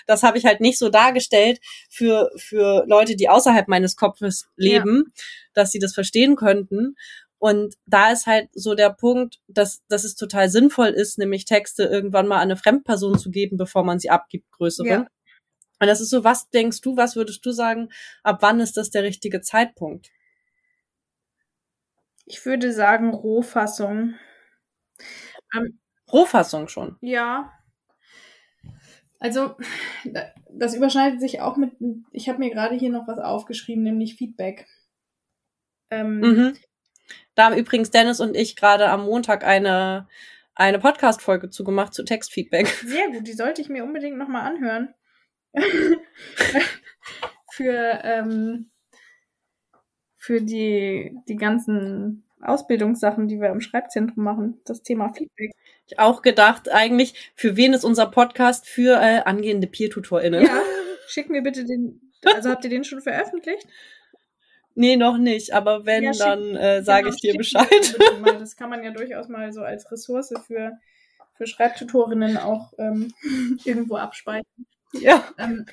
[0.06, 5.04] Das habe ich halt nicht so dargestellt für für Leute, die außerhalb meines Kopfes leben,
[5.06, 5.22] ja.
[5.54, 6.94] dass sie das verstehen könnten.
[7.38, 11.84] Und da ist halt so der Punkt, dass, dass es total sinnvoll ist, nämlich Texte
[11.84, 14.88] irgendwann mal an eine Fremdperson zu geben, bevor man sie abgibt, größere.
[14.88, 15.06] Ja.
[15.80, 17.90] Und das ist so, was denkst du, was würdest du sagen,
[18.22, 20.10] ab wann ist das der richtige Zeitpunkt?
[22.26, 24.14] Ich würde sagen Rohfassung.
[25.54, 25.78] Ähm,
[26.12, 26.96] Rohfassung schon.
[27.00, 27.52] Ja.
[29.18, 29.56] Also,
[30.50, 31.72] das überschneidet sich auch mit,
[32.12, 34.66] ich habe mir gerade hier noch was aufgeschrieben, nämlich Feedback.
[35.90, 36.56] Ähm, mhm.
[37.34, 40.08] Da haben übrigens Dennis und ich gerade am Montag eine,
[40.54, 42.66] eine Podcast-Folge zugemacht zu Textfeedback.
[42.86, 44.94] Sehr gut, die sollte ich mir unbedingt nochmal anhören.
[47.50, 48.70] Für ähm,
[50.24, 55.50] für die, die ganzen Ausbildungssachen, die wir im Schreibzentrum machen, das Thema Feedback.
[55.86, 60.46] Ich auch gedacht, eigentlich, für wen ist unser Podcast für äh, angehende Peer-TutorInnen?
[60.46, 60.62] Ja,
[61.08, 63.68] schick mir bitte den, also habt ihr den schon veröffentlicht?
[64.74, 67.98] Nee, noch nicht, aber wenn, ja, dann äh, sage genau, ich dir Bescheid.
[68.24, 70.78] Das kann man ja durchaus mal so als Ressource für,
[71.34, 73.12] für Schreibtutorinnen auch ähm,
[73.64, 74.66] irgendwo abspeichern.
[74.94, 75.22] Ja.
[75.36, 75.66] Ähm,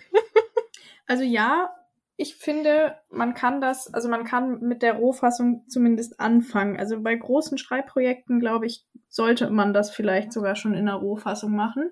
[1.08, 1.74] also ja,
[2.18, 6.78] ich finde, man kann das, also man kann mit der Rohfassung zumindest anfangen.
[6.78, 11.56] Also bei großen Schreibprojekten, glaube ich, sollte man das vielleicht sogar schon in der Rohfassung
[11.56, 11.92] machen.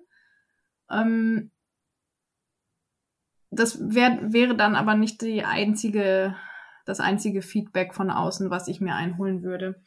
[0.92, 1.52] Ähm,
[3.52, 6.36] das wär, wäre dann aber nicht die einzige,
[6.86, 9.82] das einzige Feedback von außen, was ich mir einholen würde.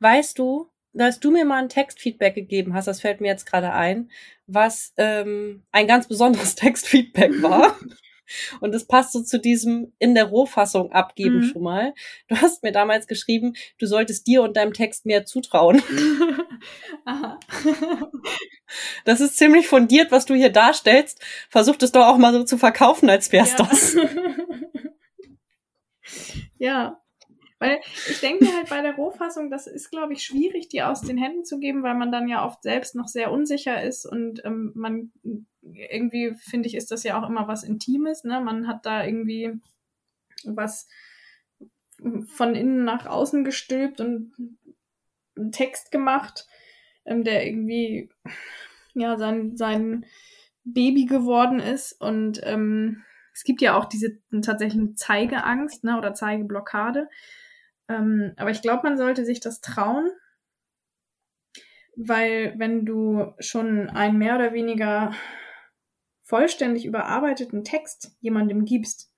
[0.00, 3.72] Weißt du, dass du mir mal ein Textfeedback gegeben hast, das fällt mir jetzt gerade
[3.72, 4.10] ein,
[4.46, 7.78] was ähm, ein ganz besonderes Textfeedback war.
[8.60, 11.44] Und das passt so zu diesem in der Rohfassung abgeben mhm.
[11.44, 11.94] schon mal.
[12.28, 15.82] Du hast mir damals geschrieben, du solltest dir und deinem Text mehr zutrauen.
[17.04, 17.38] Aha.
[19.04, 21.22] das ist ziemlich fundiert, was du hier darstellst.
[21.48, 23.66] Versuch das doch auch mal so zu verkaufen, als wär's ja.
[23.66, 23.96] das.
[26.58, 27.00] ja,
[27.58, 31.18] weil ich denke halt bei der Rohfassung, das ist, glaube ich, schwierig, die aus den
[31.18, 34.72] Händen zu geben, weil man dann ja oft selbst noch sehr unsicher ist und ähm,
[34.74, 35.12] man
[35.62, 38.40] irgendwie, finde ich, ist das ja auch immer was Intimes, ne?
[38.40, 39.60] Man hat da irgendwie
[40.44, 40.88] was
[42.26, 44.32] von innen nach außen gestülpt und
[45.36, 46.46] einen Text gemacht,
[47.04, 48.10] ähm, der irgendwie
[48.94, 50.06] ja sein, sein
[50.64, 53.02] Baby geworden ist und ähm,
[53.38, 57.08] es gibt ja auch diese tatsächlichen Zeigeangst ne, oder Zeigeblockade.
[57.88, 60.10] Ähm, aber ich glaube, man sollte sich das trauen,
[61.96, 65.12] weil wenn du schon einen mehr oder weniger
[66.22, 69.10] vollständig überarbeiteten Text jemandem gibst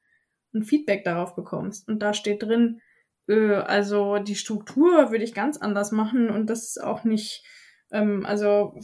[0.52, 2.80] und Feedback darauf bekommst und da steht drin,
[3.28, 7.44] äh, also die Struktur würde ich ganz anders machen und das ist auch nicht,
[7.90, 8.78] ähm, also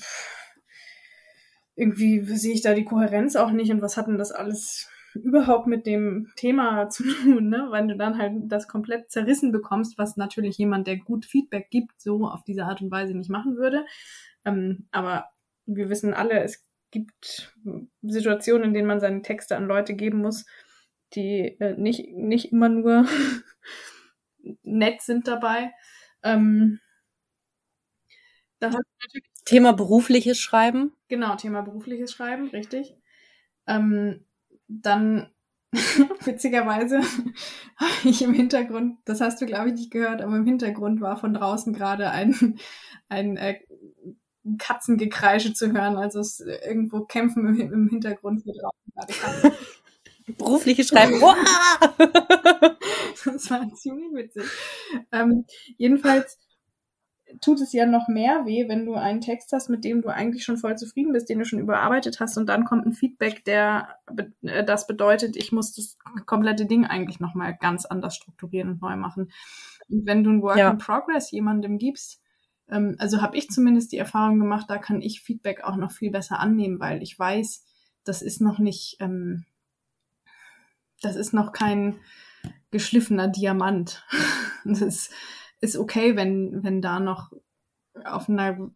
[1.76, 4.90] irgendwie sehe ich da die Kohärenz auch nicht und was hat denn das alles
[5.22, 7.68] überhaupt mit dem Thema zu tun, ne?
[7.70, 12.00] Wenn du dann halt das komplett zerrissen bekommst, was natürlich jemand, der gut Feedback gibt,
[12.00, 13.84] so auf diese Art und Weise nicht machen würde.
[14.44, 15.30] Ähm, aber
[15.66, 17.54] wir wissen alle, es gibt
[18.02, 20.46] Situationen, in denen man seine Texte an Leute geben muss,
[21.14, 23.06] die äh, nicht, nicht immer nur
[24.62, 25.72] nett sind dabei.
[26.22, 26.80] Ähm,
[29.44, 30.92] Thema berufliches Schreiben.
[31.08, 32.94] Genau, Thema berufliches Schreiben, richtig.
[33.66, 34.25] Ähm,
[34.68, 35.30] dann
[36.24, 37.00] witzigerweise
[37.76, 41.16] habe ich im Hintergrund, das hast du glaube ich nicht gehört, aber im Hintergrund war
[41.16, 42.58] von draußen gerade ein,
[43.08, 43.60] ein äh,
[44.58, 45.96] Katzengekreische zu hören.
[45.96, 49.52] Also es irgendwo kämpfen im, im Hintergrund hier draußen gerade Katzen.
[50.38, 51.20] Berufliche Schreiben.
[53.24, 54.42] das war ziemlich witzig.
[55.12, 55.44] Ähm,
[55.76, 56.38] jedenfalls
[57.40, 60.44] tut es ja noch mehr weh, wenn du einen Text hast, mit dem du eigentlich
[60.44, 63.98] schon voll zufrieden bist, den du schon überarbeitet hast und dann kommt ein Feedback, der
[64.42, 68.96] äh, das bedeutet, ich muss das komplette Ding eigentlich nochmal ganz anders strukturieren und neu
[68.96, 69.30] machen.
[69.88, 70.70] Und wenn du ein Work ja.
[70.70, 72.20] in Progress jemandem gibst,
[72.68, 76.10] ähm, also habe ich zumindest die Erfahrung gemacht, da kann ich Feedback auch noch viel
[76.10, 77.64] besser annehmen, weil ich weiß,
[78.04, 79.44] das ist noch nicht, ähm,
[81.02, 81.96] das ist noch kein
[82.70, 84.04] geschliffener Diamant.
[84.64, 85.12] das ist
[85.62, 87.32] okay, wenn, wenn da noch
[88.04, 88.70] auf einer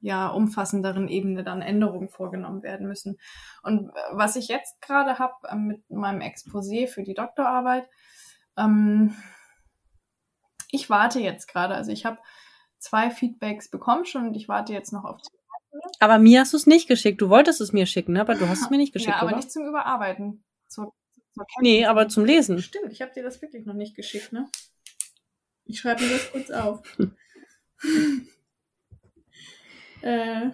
[0.00, 3.18] ja, umfassenderen Ebene dann Änderungen vorgenommen werden müssen.
[3.62, 7.88] Und was ich jetzt gerade habe äh, mit meinem Exposé für die Doktorarbeit,
[8.56, 9.14] ähm,
[10.70, 12.18] ich warte jetzt gerade, also ich habe
[12.78, 15.18] zwei Feedbacks bekommen schon und ich warte jetzt noch auf
[15.98, 17.20] aber mir hast du es nicht geschickt.
[17.20, 18.20] Du wolltest es mir schicken, ne?
[18.20, 19.10] aber du hast es mir nicht geschickt.
[19.10, 19.36] Ja, aber oder?
[19.36, 20.44] nicht zum Überarbeiten.
[20.68, 20.94] Zur,
[21.34, 22.60] zur nee, aber zum Lesen.
[22.60, 24.48] Stimmt, ich habe dir das wirklich noch nicht geschickt, ne?
[25.66, 26.82] Ich schreibe mir das kurz auf.
[30.02, 30.50] äh,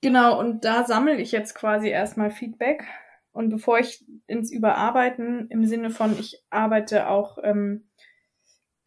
[0.00, 2.84] genau, und da sammle ich jetzt quasi erstmal Feedback.
[3.30, 7.88] Und bevor ich ins Überarbeiten im Sinne von, ich arbeite auch ähm,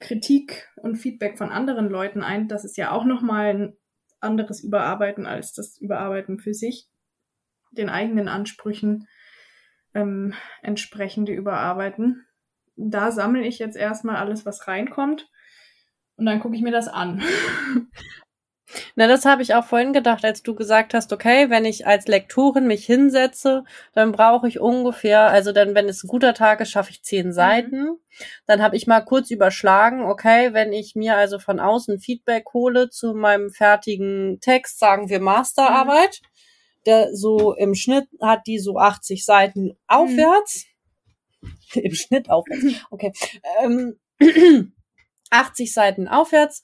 [0.02, 3.78] Kritik und Feedback von anderen Leuten ein, das ist ja auch nochmal ein
[4.20, 6.90] anderes Überarbeiten als das Überarbeiten für sich,
[7.72, 9.08] den eigenen Ansprüchen
[9.94, 12.26] ähm, entsprechende Überarbeiten.
[12.76, 15.30] Da sammle ich jetzt erstmal alles, was reinkommt
[16.18, 17.22] und dann gucke ich mir das an.
[18.96, 22.08] Na, das habe ich auch vorhin gedacht, als du gesagt hast, okay, wenn ich als
[22.08, 23.64] Lektorin mich hinsetze,
[23.94, 27.28] dann brauche ich ungefähr, also dann, wenn es ein guter Tag ist, schaffe ich zehn
[27.28, 27.34] mhm.
[27.34, 27.90] Seiten.
[28.46, 32.90] Dann habe ich mal kurz überschlagen, okay, wenn ich mir also von außen Feedback hole
[32.90, 36.84] zu meinem fertigen Text, sagen wir Masterarbeit, mhm.
[36.86, 40.66] der so im Schnitt hat die so 80 Seiten aufwärts.
[40.66, 40.71] Mhm.
[41.74, 42.86] Im Schnitt aufwärts.
[42.90, 43.12] Okay.
[43.64, 44.00] Ähm,
[45.30, 46.62] 80 Seiten aufwärts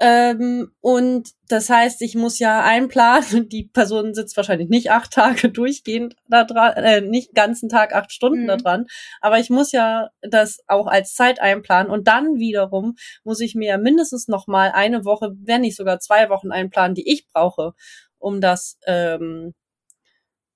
[0.00, 5.50] ähm, und das heißt, ich muss ja einplanen, die Person sitzt wahrscheinlich nicht acht Tage
[5.50, 8.46] durchgehend da dran, äh, nicht ganzen Tag acht Stunden mhm.
[8.46, 8.86] da dran,
[9.20, 12.94] aber ich muss ja das auch als Zeit einplanen und dann wiederum
[13.24, 17.10] muss ich mir mindestens noch mal eine Woche, wenn nicht sogar zwei Wochen einplanen, die
[17.10, 17.72] ich brauche,
[18.18, 19.52] um das ähm,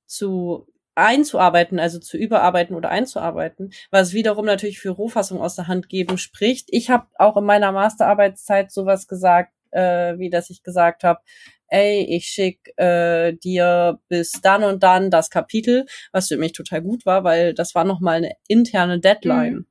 [0.07, 5.89] zu einzuarbeiten, also zu überarbeiten oder einzuarbeiten, was wiederum natürlich für Rohfassung aus der Hand
[5.89, 6.69] geben spricht.
[6.71, 11.21] Ich habe auch in meiner Masterarbeitszeit sowas gesagt, äh, wie dass ich gesagt habe,
[11.69, 16.83] ey, ich schick äh, dir bis dann und dann das Kapitel, was für mich total
[16.83, 19.55] gut war, weil das war nochmal eine interne Deadline.
[19.55, 19.67] Mhm.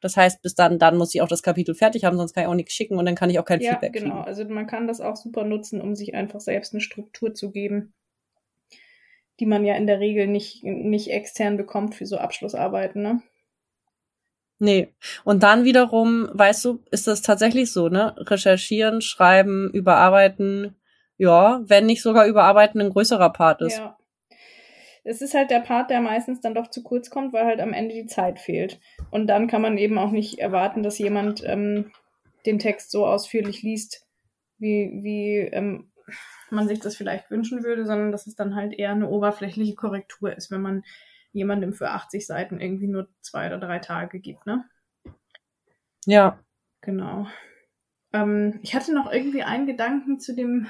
[0.00, 2.48] Das heißt, bis dann, dann muss ich auch das Kapitel fertig haben, sonst kann ich
[2.48, 4.14] auch nichts schicken und dann kann ich auch kein ja, Feedback genau.
[4.16, 4.26] Kriegen.
[4.26, 7.92] Also man kann das auch super nutzen, um sich einfach selbst eine Struktur zu geben
[9.40, 13.22] die man ja in der Regel nicht, nicht extern bekommt für so Abschlussarbeiten, ne?
[14.58, 14.94] Nee.
[15.24, 18.14] Und dann wiederum, weißt du, ist das tatsächlich so, ne?
[18.18, 20.76] Recherchieren, schreiben, überarbeiten,
[21.16, 23.78] ja, wenn nicht sogar überarbeiten ein größerer Part ist.
[23.78, 23.96] Ja.
[25.02, 27.72] Es ist halt der Part, der meistens dann doch zu kurz kommt, weil halt am
[27.72, 28.78] Ende die Zeit fehlt.
[29.10, 31.90] Und dann kann man eben auch nicht erwarten, dass jemand ähm,
[32.44, 34.06] den Text so ausführlich liest,
[34.58, 35.90] wie, wie ähm,
[36.52, 40.36] man sich das vielleicht wünschen würde, sondern dass es dann halt eher eine oberflächliche Korrektur
[40.36, 40.84] ist, wenn man
[41.32, 44.64] jemandem für 80 Seiten irgendwie nur zwei oder drei Tage gibt, ne?
[46.06, 46.38] Ja.
[46.80, 47.26] Genau.
[48.12, 50.66] Ähm, ich hatte noch irgendwie einen Gedanken zu dem,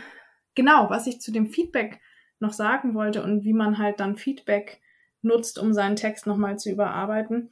[0.55, 2.01] genau, was ich zu dem Feedback
[2.41, 4.81] noch sagen wollte und wie man halt dann Feedback
[5.23, 7.51] nutzt, um seinen Text nochmal zu überarbeiten.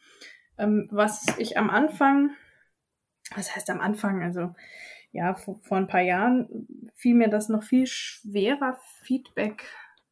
[0.57, 2.31] Ähm, was ich am Anfang,
[3.35, 4.55] was heißt am Anfang, also
[5.13, 9.65] ja, vor, ein paar Jahren fiel mir das noch viel schwerer, Feedback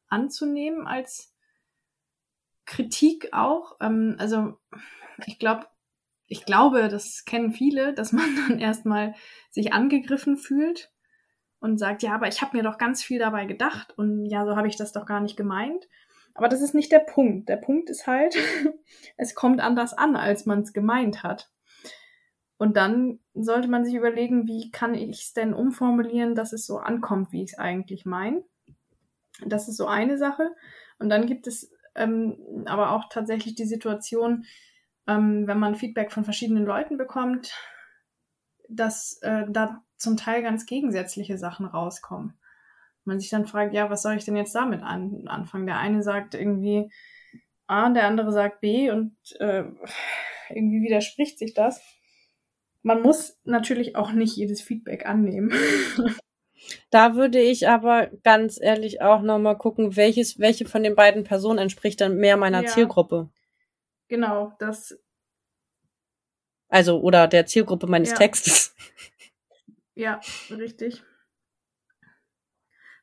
[0.09, 1.35] anzunehmen als
[2.65, 3.77] Kritik auch.
[3.81, 4.59] Ähm, also
[5.27, 5.67] ich glaube,
[6.27, 9.15] ich glaube, das kennen viele, dass man dann erstmal
[9.51, 10.93] sich angegriffen fühlt
[11.61, 14.57] und sagt, ja, aber ich habe mir doch ganz viel dabei gedacht und ja, so
[14.57, 15.89] habe ich das doch gar nicht gemeint.
[16.35, 17.49] Aber das ist nicht der Punkt.
[17.49, 18.37] Der Punkt ist halt,
[19.17, 21.51] es kommt anders an, als man es gemeint hat.
[22.59, 26.79] Und dann sollte man sich überlegen, wie kann ich es denn umformulieren, dass es so
[26.79, 28.43] ankommt, wie ich es eigentlich meine.
[29.45, 30.55] Das ist so eine Sache.
[30.99, 34.45] Und dann gibt es ähm, aber auch tatsächlich die Situation,
[35.07, 37.53] ähm, wenn man Feedback von verschiedenen Leuten bekommt,
[38.69, 42.39] dass äh, da zum Teil ganz gegensätzliche Sachen rauskommen.
[43.05, 45.67] Man sich dann fragt, ja, was soll ich denn jetzt damit an anfangen?
[45.67, 46.91] Der eine sagt irgendwie
[47.67, 49.65] A, der andere sagt B und äh,
[50.51, 51.81] irgendwie widerspricht sich das
[52.87, 55.53] man muss natürlich auch nicht jedes Feedback annehmen.
[56.91, 61.59] Da würde ich aber ganz ehrlich auch nochmal gucken, welches, welche von den beiden Personen
[61.59, 62.69] entspricht dann mehr meiner ja.
[62.69, 63.29] Zielgruppe.
[64.09, 64.99] Genau, das.
[66.69, 68.17] Also, oder der Zielgruppe meines ja.
[68.17, 68.75] Textes.
[69.95, 70.21] Ja,
[70.51, 71.03] richtig.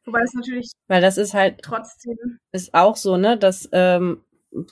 [0.05, 0.71] Wobei es natürlich.
[0.88, 1.61] Weil das ist halt.
[1.61, 2.39] Trotzdem.
[2.51, 4.23] Ist auch so, ne, dass ähm,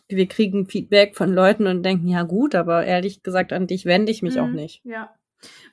[0.07, 4.11] wir kriegen Feedback von Leuten und denken, ja gut, aber ehrlich gesagt, an dich wende
[4.11, 4.81] ich mich mhm, auch nicht.
[4.83, 5.13] Ja.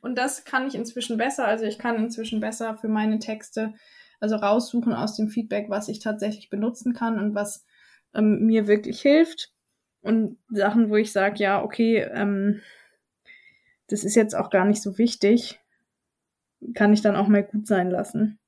[0.01, 1.47] Und das kann ich inzwischen besser.
[1.47, 3.75] Also ich kann inzwischen besser für meine Texte
[4.21, 7.65] also raussuchen aus dem Feedback, was ich tatsächlich benutzen kann und was
[8.15, 9.53] ähm, mir wirklich hilft.
[10.01, 12.61] Und Sachen, wo ich sage, ja, okay, ähm,
[13.89, 15.61] das ist jetzt auch gar nicht so wichtig,
[16.75, 18.39] kann ich dann auch mal gut sein lassen.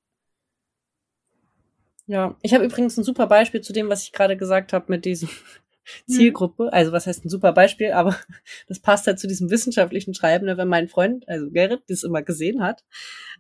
[2.11, 5.05] Ja, ich habe übrigens ein super Beispiel zu dem, was ich gerade gesagt habe mit
[5.05, 5.29] diesem
[6.09, 6.13] mhm.
[6.13, 6.73] Zielgruppe.
[6.73, 8.17] Also was heißt ein super Beispiel, aber
[8.67, 10.47] das passt halt zu diesem wissenschaftlichen Schreiben.
[10.47, 10.57] Ne?
[10.57, 12.83] Wenn mein Freund, also Gerrit, das immer gesehen hat,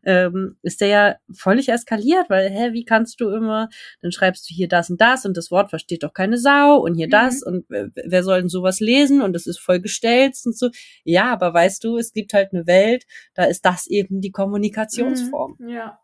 [0.04, 3.68] ähm, ist der ja völlig eskaliert, weil, hä, wie kannst du immer,
[4.02, 6.94] dann schreibst du hier das und das und das Wort versteht doch keine Sau und
[6.94, 7.10] hier mhm.
[7.10, 10.70] das und wer soll denn sowas lesen und das ist voll gestellt und so.
[11.02, 13.04] Ja, aber weißt du, es gibt halt eine Welt,
[13.34, 15.56] da ist das eben die Kommunikationsform.
[15.58, 15.68] Mhm.
[15.70, 15.98] Ja.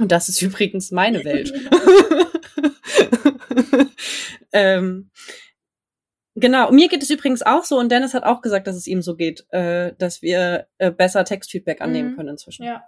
[0.00, 1.52] Und das ist übrigens meine Welt.
[4.52, 5.10] ähm,
[6.34, 9.02] genau, mir geht es übrigens auch so und Dennis hat auch gesagt, dass es ihm
[9.02, 12.16] so geht, äh, dass wir äh, besser Textfeedback annehmen mhm.
[12.16, 12.64] können inzwischen.
[12.64, 12.82] Ja.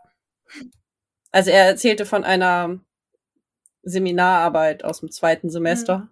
[1.31, 2.81] Also er erzählte von einer
[3.83, 5.99] Seminararbeit aus dem zweiten Semester.
[5.99, 6.09] Mhm.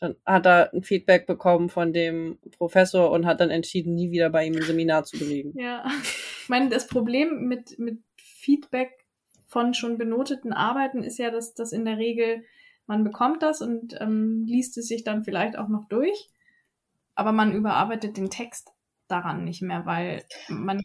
[0.00, 4.30] Dann hat er ein Feedback bekommen von dem Professor und hat dann entschieden, nie wieder
[4.30, 5.58] bei ihm ein Seminar zu belegen.
[5.58, 5.84] Ja,
[6.42, 8.97] ich meine, das Problem mit, mit Feedback
[9.48, 12.44] von schon benoteten Arbeiten ist ja, dass das in der Regel,
[12.86, 16.28] man bekommt das und ähm, liest es sich dann vielleicht auch noch durch,
[17.14, 18.70] aber man überarbeitet den Text
[19.08, 20.82] daran nicht mehr, weil man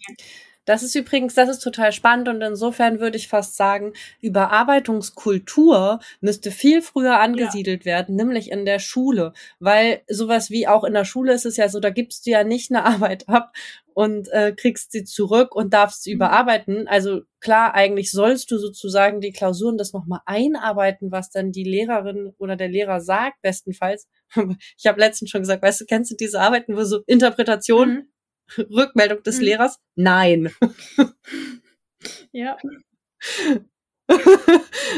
[0.66, 6.52] das ist übrigens, das ist total spannend und insofern würde ich fast sagen, Überarbeitungskultur müsste
[6.52, 7.94] viel früher angesiedelt ja.
[7.94, 11.70] werden, nämlich in der Schule, weil sowas wie auch in der Schule ist es ja
[11.70, 13.54] so, da gibst du ja nicht eine Arbeit ab
[13.94, 16.16] und äh, kriegst sie zurück und darfst sie mhm.
[16.16, 16.88] überarbeiten.
[16.88, 22.34] Also klar, eigentlich sollst du sozusagen die Klausuren das nochmal einarbeiten, was dann die Lehrerin
[22.38, 24.08] oder der Lehrer sagt, bestenfalls.
[24.78, 28.13] Ich habe letztens schon gesagt, weißt du, kennst du diese Arbeiten, wo so Interpretation, mhm.
[28.58, 29.44] Rückmeldung des mhm.
[29.44, 29.80] Lehrers?
[29.96, 30.54] Nein.
[32.32, 32.58] ja.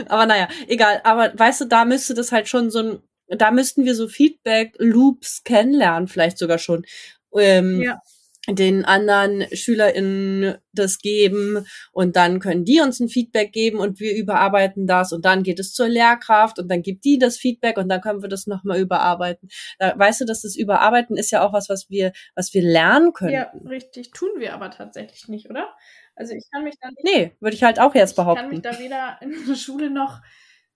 [0.08, 1.02] aber naja, egal.
[1.04, 5.44] Aber weißt du, da müsste das halt schon so ein, da müssten wir so Feedback-Loops
[5.44, 6.86] kennenlernen, vielleicht sogar schon.
[7.34, 8.00] Ähm, ja
[8.48, 14.16] den anderen SchülerInnen das geben und dann können die uns ein Feedback geben und wir
[14.16, 17.90] überarbeiten das und dann geht es zur Lehrkraft und dann gibt die das Feedback und
[17.90, 19.50] dann können wir das nochmal überarbeiten.
[19.80, 23.14] Da, weißt du, dass das Überarbeiten ist ja auch was, was wir, was wir lernen
[23.14, 23.34] können.
[23.34, 24.12] Ja, richtig.
[24.12, 25.74] Tun wir aber tatsächlich nicht, oder?
[26.16, 27.04] Also ich kann mich da nicht.
[27.04, 28.54] Nee, würde ich halt auch jetzt behaupten.
[28.54, 30.22] Ich kann mich da weder in der Schule noch,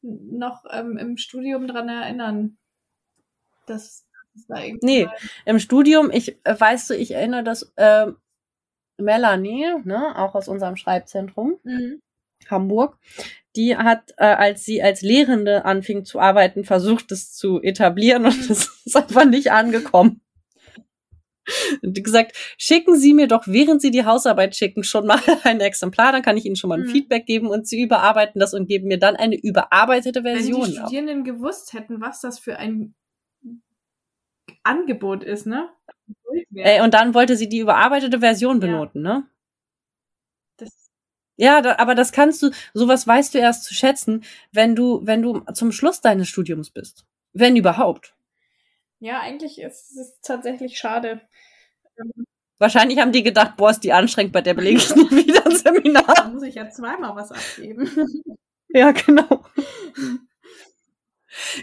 [0.01, 2.57] noch ähm, im Studium dran erinnern,
[3.67, 4.08] dass
[4.81, 5.07] Nee,
[5.45, 8.07] im Studium, ich äh, weißt du, ich erinnere das äh,
[8.97, 12.01] Melanie, ne, auch aus unserem Schreibzentrum mhm.
[12.49, 12.97] Hamburg,
[13.55, 18.41] die hat, äh, als sie als Lehrende anfing zu arbeiten, versucht, das zu etablieren und
[18.43, 18.47] mhm.
[18.47, 20.21] das ist einfach nicht angekommen.
[21.81, 26.11] Und gesagt, schicken Sie mir doch, während Sie die Hausarbeit schicken, schon mal ein Exemplar,
[26.11, 26.91] dann kann ich Ihnen schon mal ein mhm.
[26.91, 30.61] Feedback geben und Sie überarbeiten das und geben mir dann eine überarbeitete Version.
[30.61, 31.25] Wenn die Studierenden auf.
[31.25, 32.93] gewusst hätten, was das für ein
[34.63, 35.69] Angebot ist, ne?
[36.53, 39.13] Ey, und dann wollte sie die überarbeitete Version benoten, ja.
[39.13, 39.27] ne?
[40.57, 40.91] Das
[41.35, 45.21] ja, da, aber das kannst du, sowas weißt du erst zu schätzen, wenn du, wenn
[45.21, 47.05] du zum Schluss deines Studiums bist.
[47.33, 48.13] Wenn überhaupt.
[48.99, 51.21] Ja, eigentlich ist es tatsächlich schade.
[52.57, 55.51] Wahrscheinlich haben die gedacht, boah, ist die anstrengend, bei der belege ich nie wieder ein
[55.55, 56.13] Seminar.
[56.13, 57.89] Da muss ich ja zweimal was abgeben.
[58.69, 59.45] ja, genau.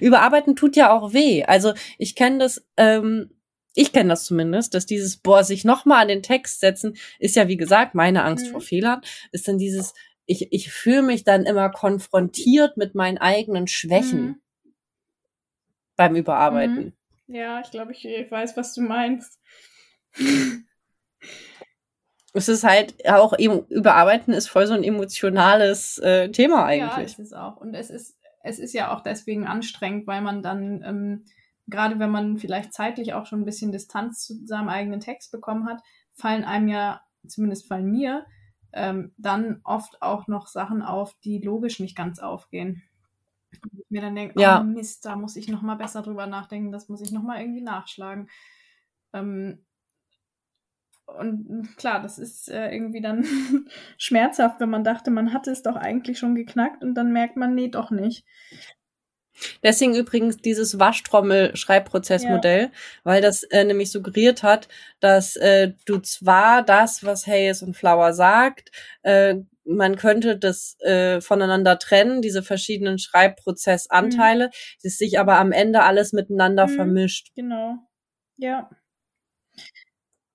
[0.01, 1.45] Überarbeiten tut ja auch weh.
[1.45, 3.31] Also ich kenne das, ähm,
[3.75, 7.49] ich kenne das zumindest, dass dieses, boah, sich nochmal an den Text setzen, ist ja
[7.49, 8.51] wie gesagt meine Angst mhm.
[8.53, 9.01] vor Fehlern,
[9.33, 9.93] ist dann dieses,
[10.25, 14.43] ich, ich fühle mich dann immer konfrontiert mit meinen eigenen Schwächen mhm.
[15.97, 16.95] beim Überarbeiten.
[17.27, 17.35] Mhm.
[17.35, 19.41] Ja, ich glaube, ich, ich weiß, was du meinst.
[22.33, 26.97] es ist halt auch überarbeiten ist voll so ein emotionales äh, Thema eigentlich.
[26.97, 27.57] Ja, es ist auch.
[27.57, 28.17] Und es ist
[28.47, 31.25] es ist ja auch deswegen anstrengend, weil man dann, ähm,
[31.67, 35.67] gerade wenn man vielleicht zeitlich auch schon ein bisschen Distanz zu seinem eigenen Text bekommen
[35.67, 35.83] hat,
[36.15, 38.25] fallen einem ja, zumindest fallen mir,
[38.73, 42.83] ähm, dann oft auch noch Sachen auf, die logisch nicht ganz aufgehen.
[43.63, 44.61] Und ich mir dann denke, ja.
[44.61, 47.41] oh Mist, da muss ich noch mal besser drüber nachdenken, das muss ich noch mal
[47.41, 48.29] irgendwie nachschlagen.
[49.13, 49.66] Ähm,
[51.07, 53.25] und klar, das ist äh, irgendwie dann
[53.99, 57.55] schmerzhaft, wenn man dachte, man hatte es doch eigentlich schon geknackt und dann merkt man,
[57.55, 58.25] nee, doch nicht.
[59.63, 62.71] Deswegen übrigens dieses Waschtrommel-Schreibprozessmodell, ja.
[63.05, 64.69] weil das äh, nämlich suggeriert hat,
[65.01, 68.71] dass äh, du zwar das, was Hayes und Flower sagt,
[69.03, 74.89] äh, man könnte das äh, voneinander trennen, diese verschiedenen Schreibprozessanteile, mhm.
[74.89, 76.75] sich aber am Ende alles miteinander mhm.
[76.75, 77.33] vermischt.
[77.35, 77.77] Genau.
[78.37, 78.71] Ja.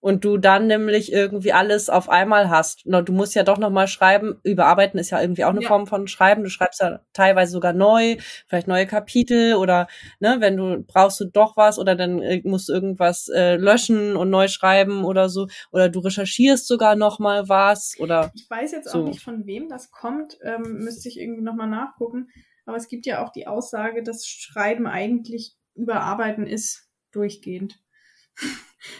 [0.01, 2.83] Und du dann nämlich irgendwie alles auf einmal hast.
[2.85, 4.39] Du musst ja doch noch mal schreiben.
[4.43, 5.67] Überarbeiten ist ja irgendwie auch eine ja.
[5.67, 6.43] Form von Schreiben.
[6.43, 9.87] Du schreibst ja teilweise sogar neu, vielleicht neue Kapitel oder
[10.19, 14.15] ne, wenn du brauchst du doch was oder dann äh, musst du irgendwas äh, löschen
[14.17, 18.71] und neu schreiben oder so oder du recherchierst sogar noch mal was oder Ich weiß
[18.71, 18.99] jetzt so.
[18.99, 22.29] auch nicht von wem das kommt, ähm, müsste ich irgendwie noch mal nachgucken,
[22.65, 27.79] aber es gibt ja auch die Aussage, dass Schreiben eigentlich überarbeiten ist durchgehend.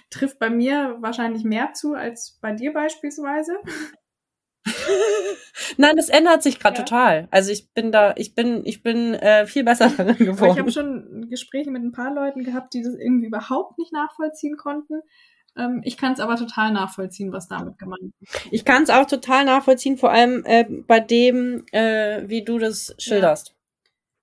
[0.10, 3.54] Trifft bei mir wahrscheinlich mehr zu als bei dir beispielsweise.
[5.78, 6.84] Nein, das ändert sich gerade ja.
[6.84, 7.28] total.
[7.32, 10.44] Also ich bin da, ich bin, ich bin äh, viel besser darin geworden.
[10.44, 13.92] Aber ich habe schon Gespräche mit ein paar Leuten gehabt, die das irgendwie überhaupt nicht
[13.92, 15.02] nachvollziehen konnten.
[15.58, 18.48] Ähm, ich kann es aber total nachvollziehen, was damit gemeint ist.
[18.52, 22.96] Ich kann es auch total nachvollziehen, vor allem äh, bei dem, äh, wie du das
[22.98, 23.50] schilderst.
[23.50, 23.56] Ja.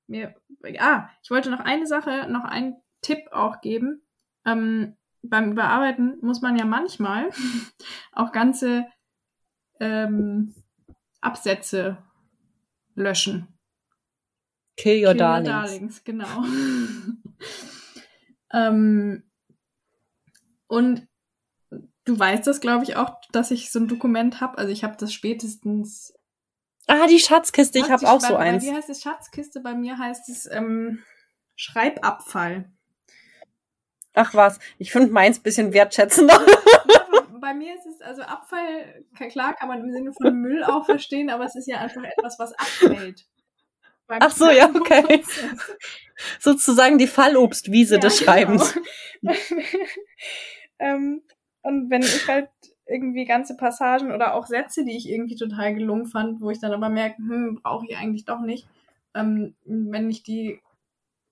[0.07, 0.35] Mir,
[0.79, 4.03] ah, ich wollte noch eine Sache, noch einen Tipp auch geben.
[4.47, 7.31] Ähm, beim Überarbeiten muss man ja manchmal
[8.13, 8.87] auch ganze
[9.81, 10.55] ähm,
[11.21, 11.99] Absätze
[12.95, 13.49] löschen.
[14.77, 15.49] Kill your Kill darlings.
[15.49, 16.45] Your darlings, genau.
[18.53, 19.25] ähm,
[20.69, 21.09] und
[22.05, 24.59] du weißt das, glaube ich, auch, dass ich so ein Dokument habe.
[24.59, 26.15] Also ich habe das spätestens.
[26.87, 28.65] Ah, die Schatzkiste, ich habe auch so eins.
[28.65, 29.61] Wie heißt es Schatzkiste?
[29.61, 31.03] Bei mir heißt es ähm,
[31.57, 32.73] Schreibabfall.
[34.19, 36.35] Ach was, ich finde meins bisschen wertschätzender.
[37.41, 41.31] Bei mir ist es, also Abfall, klar kann man im Sinne von Müll auch verstehen,
[41.31, 43.27] aber es ist ja einfach etwas, was abfällt.
[44.09, 45.23] Ach so, ja, okay.
[46.41, 48.33] Sozusagen die Fallobstwiese ja, des genau.
[48.33, 48.75] Schreibens.
[49.23, 49.35] Genau.
[50.81, 51.23] ähm,
[51.63, 52.51] und wenn ich halt
[52.87, 56.73] irgendwie ganze Passagen oder auch Sätze, die ich irgendwie total gelungen fand, wo ich dann
[56.73, 58.67] aber merke, hm, brauche ich eigentlich doch nicht,
[59.15, 60.61] ähm, wenn ich die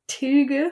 [0.06, 0.70] tilge,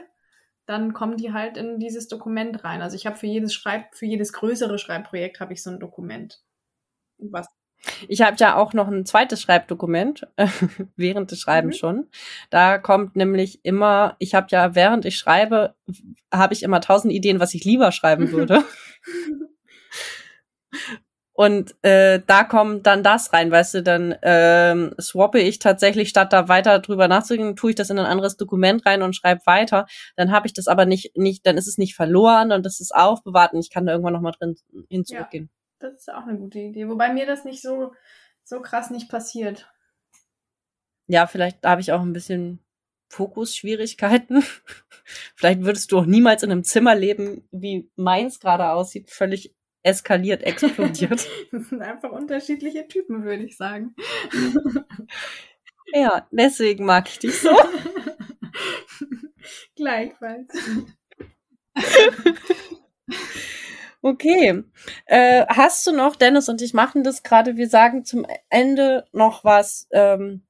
[0.66, 2.82] dann kommen die halt in dieses Dokument rein.
[2.82, 6.42] Also ich habe für jedes Schreib, für jedes größere Schreibprojekt habe ich so ein Dokument.
[7.18, 7.48] Was
[8.08, 10.26] ich habe ja auch noch ein zweites Schreibdokument
[10.96, 11.78] während des Schreibens mhm.
[11.78, 12.08] schon.
[12.50, 15.74] Da kommt nämlich immer, ich habe ja während ich schreibe,
[16.32, 18.64] habe ich immer tausend Ideen, was ich lieber schreiben würde.
[21.36, 26.32] Und äh, da kommt dann das rein, weißt du, dann ähm, swappe ich tatsächlich, statt
[26.32, 29.86] da weiter drüber nachzudenken, tue ich das in ein anderes Dokument rein und schreibe weiter.
[30.14, 32.94] Dann habe ich das aber nicht, nicht, dann ist es nicht verloren und das ist
[32.94, 34.54] aufbewahrt und ich kann da irgendwann nochmal drin
[34.88, 35.50] hin zurückgehen.
[35.82, 36.88] Ja, das ist auch eine gute Idee.
[36.88, 37.92] Wobei mir das nicht so,
[38.44, 39.68] so krass nicht passiert.
[41.08, 42.60] Ja, vielleicht habe ich auch ein bisschen
[43.08, 44.44] Fokusschwierigkeiten.
[45.34, 49.52] vielleicht würdest du auch niemals in einem Zimmer leben, wie meins gerade aussieht, völlig
[49.84, 51.28] eskaliert, explodiert.
[51.52, 53.94] das sind einfach unterschiedliche Typen, würde ich sagen.
[55.92, 57.50] ja, deswegen mag ich dich so.
[59.76, 60.52] Gleichfalls.
[64.06, 64.62] Okay.
[65.06, 69.44] Äh, hast du noch, Dennis und ich machen das gerade, wir sagen zum Ende noch
[69.44, 70.44] was, ähm,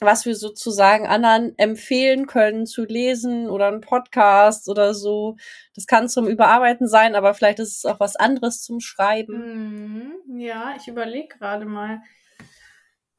[0.00, 5.36] was wir sozusagen anderen empfehlen können zu lesen oder ein Podcast oder so.
[5.74, 10.12] Das kann zum Überarbeiten sein, aber vielleicht ist es auch was anderes zum Schreiben.
[10.28, 12.00] Mm, ja, ich überlege gerade mal.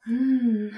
[0.03, 0.75] Hm.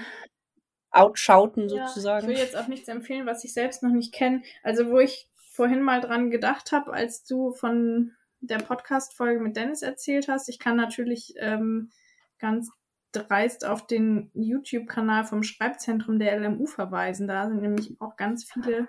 [0.92, 2.28] Outschauten sozusagen.
[2.28, 4.42] Ja, ich will jetzt auch nichts empfehlen, was ich selbst noch nicht kenne.
[4.64, 9.84] Also wo ich vorhin mal dran gedacht habe, als du von der Podcast-Folge mit Dennis
[9.84, 10.50] erzählt hast.
[10.50, 11.92] Ich kann natürlich ähm,
[12.40, 12.72] ganz
[13.12, 17.28] dreist auf den YouTube-Kanal vom Schreibzentrum der LMU verweisen.
[17.28, 18.88] Da sind nämlich auch ganz viele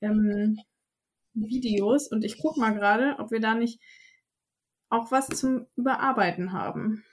[0.00, 0.58] ähm,
[1.34, 3.80] Videos und ich gucke mal gerade, ob wir da nicht
[4.88, 7.04] auch was zum Überarbeiten haben.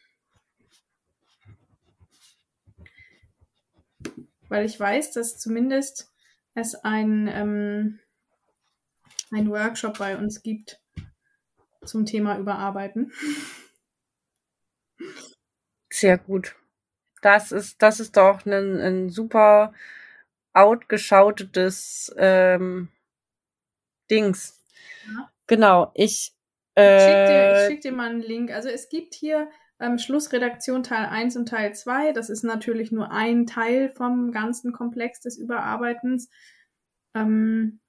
[4.49, 6.11] Weil ich weiß, dass zumindest
[6.53, 7.99] es ein, ähm,
[9.31, 10.79] ein Workshop bei uns gibt
[11.83, 13.11] zum Thema Überarbeiten.
[16.01, 16.55] Sehr gut.
[17.21, 19.71] Das ist, das ist doch ein, ein super
[20.53, 22.89] outgeschautetes ähm,
[24.09, 24.59] Dings.
[25.05, 25.31] Ja.
[25.45, 26.33] Genau, ich.
[26.75, 28.49] Äh, ich schicke dir, schick dir mal einen Link.
[28.49, 29.47] Also es gibt hier
[29.79, 32.13] ähm, Schlussredaktion Teil 1 und Teil 2.
[32.13, 36.31] Das ist natürlich nur ein Teil vom ganzen Komplex des Überarbeitens.
[37.13, 37.79] Ähm,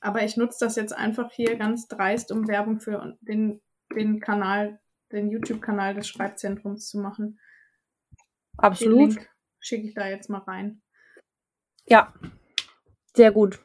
[0.00, 3.60] aber ich nutze das jetzt einfach hier ganz dreist, um Werbung für den,
[3.94, 4.80] den Kanal
[5.14, 7.38] den YouTube-Kanal des Schreibzentrums zu machen.
[8.56, 9.16] Absolut.
[9.60, 10.82] Schicke ich da jetzt mal rein.
[11.86, 12.12] Ja,
[13.14, 13.60] sehr gut.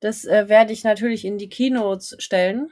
[0.00, 2.70] Das äh, werde ich natürlich in die Keynotes stellen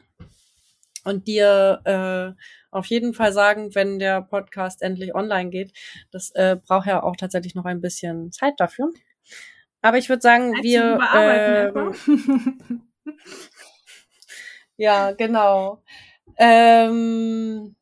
[1.04, 5.72] und dir äh, auf jeden Fall sagen, wenn der Podcast endlich online geht.
[6.10, 8.90] Das äh, braucht ja auch tatsächlich noch ein bisschen Zeit dafür.
[9.80, 10.98] Aber ich würde sagen, Zeit wir.
[11.14, 11.72] Äh,
[14.76, 15.82] ja, genau.
[16.38, 17.74] Ähm,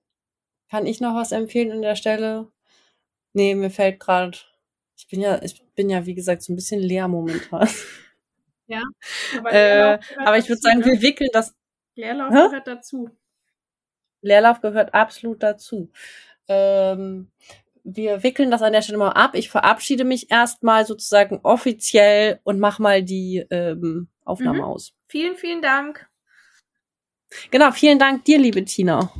[0.70, 2.50] kann ich noch was empfehlen an der Stelle?
[3.32, 4.38] Nee, mir fällt gerade,
[4.96, 7.68] ich bin ja, ich bin ja, wie gesagt, so ein bisschen leer momentan.
[8.68, 8.82] Ja.
[9.38, 11.54] Aber, äh, aber ich würde sagen, wir wickeln das.
[11.94, 12.48] Leerlauf Hä?
[12.48, 13.10] gehört dazu.
[14.22, 15.92] Leerlauf gehört absolut dazu.
[16.48, 17.30] Ähm,
[17.84, 19.34] wir wickeln das an der Stelle mal ab.
[19.34, 24.64] Ich verabschiede mich erstmal sozusagen offiziell und mach mal die ähm, Aufnahme mhm.
[24.64, 24.92] aus.
[25.06, 26.05] Vielen, vielen Dank.
[27.50, 29.10] Genau, vielen Dank dir, liebe Tina.